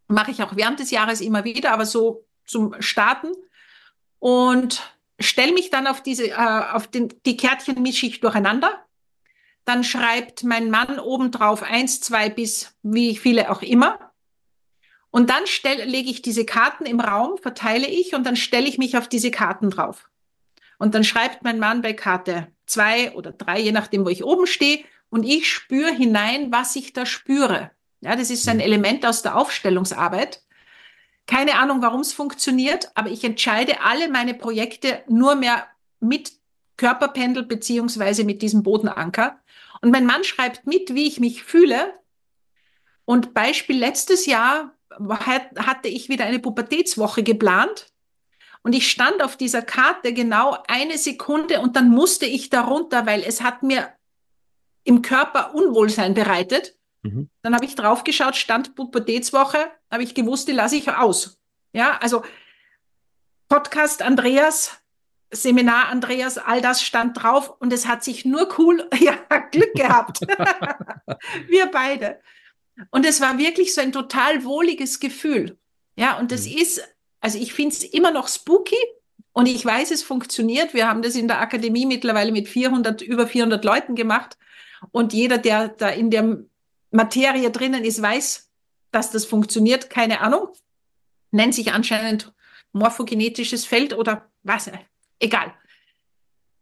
Mache 0.08 0.32
ich 0.32 0.42
auch 0.42 0.56
während 0.56 0.80
des 0.80 0.90
Jahres 0.90 1.22
immer 1.22 1.44
wieder, 1.44 1.72
aber 1.72 1.86
so 1.86 2.26
zum 2.46 2.82
Starten. 2.82 3.28
Und 4.18 4.82
stelle 5.20 5.54
mich 5.54 5.70
dann 5.70 5.86
auf 5.86 6.02
diese, 6.02 6.30
äh, 6.30 6.64
auf 6.72 6.88
den, 6.88 7.14
die 7.26 7.38
Kärtchen 7.38 7.82
mische 7.82 8.08
ich 8.08 8.20
durcheinander. 8.20 8.86
Dann 9.70 9.84
schreibt 9.84 10.44
mein 10.44 10.72
Mann 10.72 10.98
obendrauf 10.98 11.62
eins, 11.62 12.02
zwei 12.02 12.28
bis 12.28 12.76
wie 12.82 13.16
viele 13.16 13.52
auch 13.52 13.62
immer. 13.62 14.00
Und 15.12 15.30
dann 15.30 15.46
stell, 15.46 15.84
lege 15.88 16.10
ich 16.10 16.24
diese 16.24 16.44
Karten 16.44 16.88
im 16.88 17.00
Raum, 17.00 17.38
verteile 17.38 17.86
ich 17.86 18.16
und 18.16 18.26
dann 18.26 18.36
stelle 18.36 18.68
ich 18.68 18.80
mich 18.80 18.98
auf 18.98 19.08
diese 19.08 19.30
Karten 19.30 19.70
drauf. 19.70 20.10
Und 20.80 20.96
dann 20.96 21.04
schreibt 21.04 21.44
mein 21.44 21.60
Mann 21.60 21.84
bei 21.84 21.94
Karte 21.94 22.48
zwei 22.66 23.12
oder 23.12 23.32
drei, 23.32 23.60
je 23.60 23.72
nachdem, 23.72 24.06
wo 24.06 24.10
ich 24.10 24.24
oben 24.24 24.48
stehe, 24.48 24.84
und 25.12 25.24
ich 25.24 25.48
spüre 25.48 25.94
hinein, 25.94 26.52
was 26.52 26.76
ich 26.76 26.94
da 26.94 27.06
spüre. 27.06 27.70
Ja, 28.02 28.16
das 28.16 28.32
ist 28.32 28.50
ein 28.50 28.58
mhm. 28.58 28.64
Element 28.64 29.06
aus 29.06 29.22
der 29.22 29.38
Aufstellungsarbeit. 29.38 30.42
Keine 31.28 31.60
Ahnung, 31.60 31.84
warum 31.84 32.02
es 32.02 32.12
funktioniert, 32.12 32.90
aber 32.96 33.12
ich 33.12 33.24
entscheide 33.24 33.82
alle 33.84 34.10
meine 34.10 34.34
Projekte 34.34 35.04
nur 35.08 35.36
mehr 35.36 35.68
mit 36.00 36.32
Körperpendel 36.78 37.44
beziehungsweise 37.44 38.24
mit 38.24 38.42
diesem 38.42 38.64
Bodenanker. 38.64 39.40
Und 39.82 39.92
mein 39.92 40.06
Mann 40.06 40.24
schreibt 40.24 40.66
mit, 40.66 40.94
wie 40.94 41.08
ich 41.08 41.20
mich 41.20 41.44
fühle. 41.44 41.94
Und 43.06 43.34
Beispiel 43.34 43.78
letztes 43.78 44.26
Jahr 44.26 44.76
hatte 45.58 45.88
ich 45.88 46.10
wieder 46.10 46.26
eine 46.26 46.40
Pubertätswoche 46.40 47.24
geplant 47.24 47.92
und 48.62 48.74
ich 48.74 48.92
stand 48.92 49.24
auf 49.24 49.38
dieser 49.38 49.62
Karte 49.62 50.14
genau 50.14 50.58
eine 50.68 50.98
Sekunde 50.98 51.62
und 51.62 51.76
dann 51.76 51.90
musste 51.90 52.26
ich 52.26 52.50
darunter, 52.50 53.06
weil 53.06 53.24
es 53.24 53.42
hat 53.42 53.64
mir 53.64 53.94
im 54.84 55.02
Körper 55.02 55.56
Unwohlsein 55.56 56.14
bereitet. 56.14 56.76
Mhm. 57.04 57.30
Dann 57.42 57.56
habe 57.56 57.66
ich 57.66 57.76
draufgeschaut, 57.76 58.36
stand 58.36 58.76
Pubertätswoche, 58.76 59.72
habe 59.90 60.04
ich 60.04 60.14
gewusst, 60.14 60.48
die 60.48 60.54
lasse 60.54 60.76
ich 60.76 60.90
aus. 60.90 61.40
Ja, 61.72 61.98
also 62.02 62.24
Podcast 63.48 64.02
Andreas, 64.02 64.82
Seminar 65.32 65.90
Andreas, 65.90 66.38
all 66.38 66.62
das 66.62 66.82
stand 66.82 67.22
drauf 67.22 67.54
und 67.60 67.72
es 67.72 67.88
hat 67.88 68.04
sich 68.04 68.26
nur 68.26 68.50
cool, 68.58 68.88
ja, 69.00 69.16
Glück 69.52 69.74
gehabt. 69.74 70.22
Wir 71.48 71.68
beide. 71.68 72.20
Und 72.92 73.06
es 73.06 73.22
war 73.22 73.38
wirklich 73.38 73.74
so 73.74 73.82
ein 73.82 73.92
total 73.92 74.44
wohliges 74.44 75.00
Gefühl. 75.00 75.58
Ja, 75.96 76.18
und 76.18 76.32
das 76.32 76.46
mhm. 76.46 76.58
ist, 76.58 76.82
also 77.20 77.38
ich 77.38 77.54
finde 77.54 77.76
es 77.76 77.84
immer 77.84 78.12
noch 78.12 78.28
spooky 78.28 78.78
und 79.34 79.48
ich 79.48 79.64
weiß, 79.64 79.92
es 79.92 80.02
funktioniert. 80.02 80.74
Wir 80.74 80.88
haben 80.88 81.02
das 81.02 81.16
in 81.16 81.28
der 81.28 81.42
Akademie 81.42 81.86
mittlerweile 81.86 82.32
mit 82.32 82.48
400, 82.48 83.02
über 83.02 83.28
400 83.28 83.64
Leuten 83.64 83.96
gemacht. 83.96 84.38
Und 84.92 85.14
jeder, 85.14 85.38
der 85.38 85.68
da 85.68 85.90
in 85.90 86.10
der 86.10 86.40
Materie 86.92 87.52
drinnen 87.52 87.84
ist, 87.84 88.02
weiß, 88.02 88.50
dass 88.92 89.12
das 89.12 89.26
funktioniert. 89.26 89.90
Keine 89.90 90.22
Ahnung. 90.22 90.50
Nennt 91.32 91.54
sich 91.54 91.74
anscheinend 91.74 92.34
morphogenetisches 92.72 93.66
Feld 93.66 93.94
oder 93.94 94.30
was, 94.44 94.72
egal. 95.20 95.54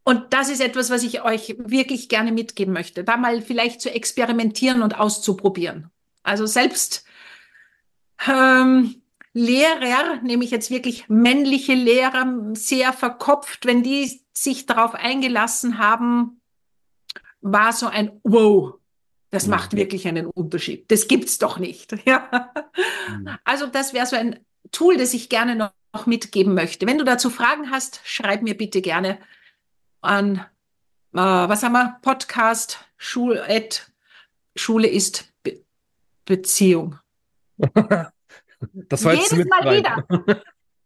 Und 0.03 0.34
das 0.34 0.49
ist 0.49 0.62
etwas, 0.62 0.89
was 0.89 1.03
ich 1.03 1.24
euch 1.24 1.55
wirklich 1.60 2.08
gerne 2.08 2.32
mitgeben 2.32 2.74
möchte, 2.74 3.03
da 3.03 3.18
mal 3.18 3.41
vielleicht 3.41 3.82
zu 3.82 3.93
experimentieren 3.93 4.82
und 4.82 4.97
auszuprobieren. 4.97 5.89
Also 6.24 6.45
selbst 6.45 7.05
ähm, 8.26 9.01
Lehrer, 9.34 10.22
nehme 10.24 10.43
ich 10.43 10.51
jetzt 10.51 10.72
wirklich 10.72 11.10
männliche 11.10 11.74
Lehrer, 11.74 12.26
sehr 12.53 12.93
verkopft, 12.93 13.66
wenn 13.66 13.84
die 13.84 14.22
sich 14.34 14.66
darauf 14.66 14.95
eingelassen 14.95 15.78
haben, 15.78 16.41
war 17.41 17.74
so 17.74 17.88
ein 17.88 18.20
Wow, 18.24 18.80
das 19.30 19.45
mhm. 19.45 19.51
macht 19.51 19.76
wirklich 19.76 20.08
einen 20.08 20.28
Unterschied. 20.28 20.89
Das 20.89 21.08
gibt's 21.08 21.38
doch 21.38 21.60
nicht. 21.60 21.95
Ja. 22.05 22.51
Mhm. 23.10 23.30
Also 23.43 23.68
das 23.68 23.93
wäre 23.93 24.05
so 24.05 24.16
ein 24.16 24.39
Tool, 24.72 24.97
das 24.97 25.14
ich 25.14 25.30
gerne 25.30 25.55
noch 25.55 25.72
mitgeben 26.06 26.54
möchte. 26.54 26.86
Wenn 26.86 26.98
du 26.98 27.04
dazu 27.04 27.30
Fragen 27.30 27.72
hast, 27.72 28.02
schreib 28.04 28.43
mir 28.43 28.56
bitte 28.56 28.82
gerne 28.82 29.20
an, 30.02 30.45
äh, 31.14 31.18
was 31.18 31.64
haben 31.64 31.74
wir, 31.74 31.98
Podcast, 32.02 32.80
Schul, 32.98 33.43
Schule 34.56 34.88
ist 34.88 35.34
Beziehung. 36.26 37.00
das 37.58 39.04
war 39.04 39.14
jetzt 39.14 39.32
Jedes 39.32 39.48
Mal 39.48 39.62
rein. 39.62 39.78
wieder. 39.78 40.06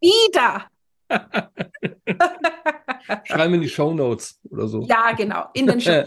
wieder. 0.00 0.68
Schreiben 3.24 3.54
in 3.54 3.60
die 3.60 3.68
Show 3.68 3.92
Notes 3.92 4.40
oder 4.48 4.66
so. 4.66 4.82
Ja, 4.82 5.12
genau. 5.12 5.48
In 5.52 5.66
den 5.66 5.80
Show 5.80 6.04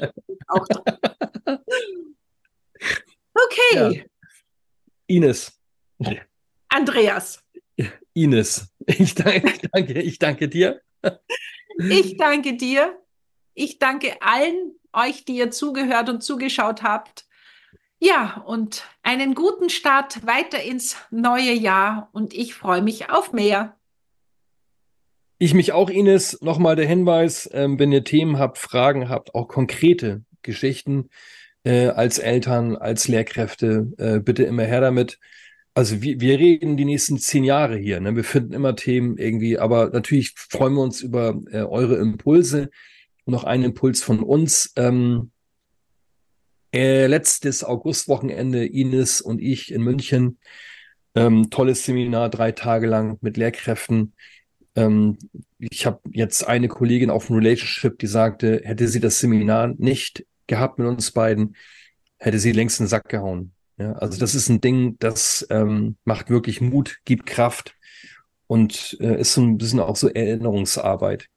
auch 0.48 0.66
drin. 0.68 1.60
Okay. 3.34 3.98
Ja. 3.98 4.04
Ines. 5.08 5.60
Andreas. 6.70 7.45
Ines. 8.14 8.74
Ich 8.88 9.16
danke, 9.16 9.68
danke, 9.72 10.02
ich 10.02 10.20
danke 10.20 10.48
dir. 10.48 10.82
Ich 11.78 12.18
danke 12.18 12.56
dir. 12.56 12.98
Ich 13.54 13.80
danke 13.80 14.22
allen 14.22 14.76
euch, 14.94 15.26
die 15.26 15.38
ihr 15.38 15.52
zugehört 15.52 16.10
und 16.10 16.22
zugeschaut 16.22 16.84
habt. 16.84 17.26
Ja, 18.00 18.44
und 18.46 18.84
einen 19.04 19.36
guten 19.36 19.70
Start 19.70 20.26
weiter 20.26 20.62
ins 20.62 20.98
neue 21.10 21.54
Jahr 21.54 22.10
und 22.12 22.34
ich 22.34 22.54
freue 22.54 22.82
mich 22.82 23.10
auf 23.10 23.34
mehr. 23.34 23.76
Ich 25.38 25.54
mich 25.54 25.74
auch, 25.74 25.90
Ines. 25.90 26.42
Nochmal 26.42 26.76
der 26.76 26.88
Hinweis, 26.88 27.50
ähm, 27.54 27.78
wenn 27.80 27.92
ihr 27.92 28.04
Themen 28.04 28.40
habt, 28.40 28.58
Fragen 28.58 29.10
habt, 29.10 29.36
auch 29.36 29.48
konkrete 29.48 30.24
Geschichten 30.44 31.10
äh, 31.64 31.88
als 31.88 32.20
Eltern, 32.20 32.78
als 32.78 33.08
Lehrkräfte, 33.08 33.92
äh, 33.98 34.20
bitte 34.20 34.44
immer 34.44 34.64
her 34.64 34.82
damit. 34.82 35.20
Also 35.76 36.02
wir, 36.02 36.22
wir 36.22 36.40
reden 36.40 36.78
die 36.78 36.86
nächsten 36.86 37.20
zehn 37.20 37.44
Jahre 37.44 37.78
hier. 37.78 38.00
Ne? 38.00 38.16
Wir 38.16 38.24
finden 38.24 38.54
immer 38.54 38.78
Themen 38.78 39.18
irgendwie, 39.18 39.60
aber 39.60 39.90
natürlich 39.90 40.34
freuen 40.36 40.74
wir 40.74 40.82
uns 40.82 41.02
über 41.02 41.38
äh, 41.52 41.64
eure 41.64 41.98
Impulse. 41.98 42.70
Noch 43.26 43.44
ein 43.44 43.62
Impuls 43.62 44.02
von 44.02 44.22
uns. 44.24 44.72
Ähm, 44.78 45.32
äh, 46.74 47.08
letztes 47.08 47.66
Augustwochenende, 47.66 48.66
Ines 48.66 49.20
und 49.20 49.42
ich 49.42 49.74
in 49.74 49.82
München. 49.82 50.40
Ähm, 51.14 51.50
tolles 51.50 51.84
Seminar, 51.84 52.30
drei 52.30 52.54
Tage 52.54 52.88
lang 52.88 53.18
mit 53.20 53.36
Lehrkräften. 53.36 54.14
Ähm, 54.76 55.18
ich 55.60 55.86
habe 55.86 56.00
jetzt 56.12 56.48
eine 56.48 56.70
Kollegin 56.70 57.10
auf 57.10 57.28
dem 57.28 57.36
Relationship, 57.36 58.00
die 58.00 58.08
sagte, 58.08 58.62
hätte 58.64 58.88
sie 58.88 59.02
das 59.02 59.20
Seminar 59.20 59.74
nicht 59.78 60.26
gehabt 60.48 60.80
mit 60.80 60.88
uns 60.88 61.12
beiden, 61.12 61.58
hätte 62.18 62.40
sie 62.40 62.54
längst 62.54 62.80
in 62.80 62.86
den 62.86 62.90
Sack 62.90 63.10
gehauen. 63.10 63.55
Ja, 63.78 63.94
also 63.94 64.18
das 64.18 64.36
ist 64.36 64.50
ein 64.50 64.62
Ding, 64.62 64.98
das 65.00 65.46
ähm, 65.50 65.98
macht 66.06 66.30
wirklich 66.30 66.62
Mut, 66.62 67.00
gibt 67.04 67.26
Kraft 67.26 67.76
und 68.48 68.98
äh, 69.02 69.20
ist 69.20 69.34
so 69.34 69.42
ein 69.42 69.58
bisschen 69.58 69.80
auch 69.80 69.96
so 69.96 70.10
Erinnerungsarbeit. 70.10 71.28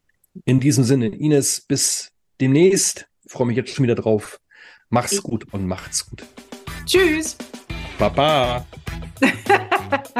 In 0.44 0.60
diesem 0.60 0.84
Sinne, 0.84 1.08
Ines, 1.08 1.60
bis 1.60 2.12
demnächst. 2.40 3.08
Ich 3.24 3.32
freue 3.32 3.46
mich 3.46 3.56
jetzt 3.56 3.74
schon 3.74 3.82
wieder 3.82 3.96
drauf. 3.96 4.40
Mach's 4.88 5.22
gut 5.22 5.52
und 5.52 5.66
macht's 5.66 6.08
gut. 6.08 6.24
Tschüss. 6.86 7.36
Baba. 7.98 8.64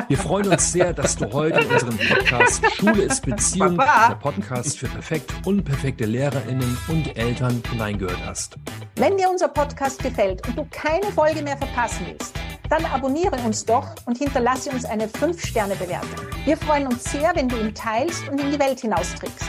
Wir 0.09 0.19
freuen 0.19 0.49
uns 0.49 0.73
sehr, 0.73 0.93
dass 0.93 1.17
du 1.17 1.33
heute 1.33 1.61
in 1.61 1.71
unserem 1.71 1.99
Podcast 1.99 2.63
Schule 2.77 3.03
ist 3.03 3.25
Beziehung, 3.25 3.77
Baba. 3.77 4.09
der 4.09 4.15
Podcast 4.17 4.79
für 4.79 4.89
perfekt 4.89 5.33
unperfekte 5.45 6.05
LehrerInnen 6.05 6.79
und 6.89 7.17
Eltern 7.17 7.63
hineingehört 7.71 8.19
hast. 8.27 8.57
Wenn 8.97 9.17
dir 9.17 9.29
unser 9.31 9.49
Podcast 9.49 10.03
gefällt 10.03 10.47
und 10.47 10.57
du 10.57 10.67
keine 10.71 11.07
Folge 11.13 11.43
mehr 11.43 11.57
verpassen 11.57 12.07
willst, 12.09 12.35
dann 12.69 12.85
abonniere 12.87 13.37
uns 13.45 13.65
doch 13.65 13.95
und 14.07 14.19
hinterlasse 14.19 14.71
uns 14.71 14.85
eine 14.85 15.07
5-Sterne-Bewertung. 15.07 16.27
Wir 16.45 16.57
freuen 16.57 16.87
uns 16.87 17.05
sehr, 17.05 17.33
wenn 17.35 17.49
du 17.49 17.57
ihn 17.59 17.75
teilst 17.75 18.29
und 18.29 18.41
in 18.41 18.53
die 18.53 18.59
Welt 18.59 18.81
hinausträgst. 18.81 19.49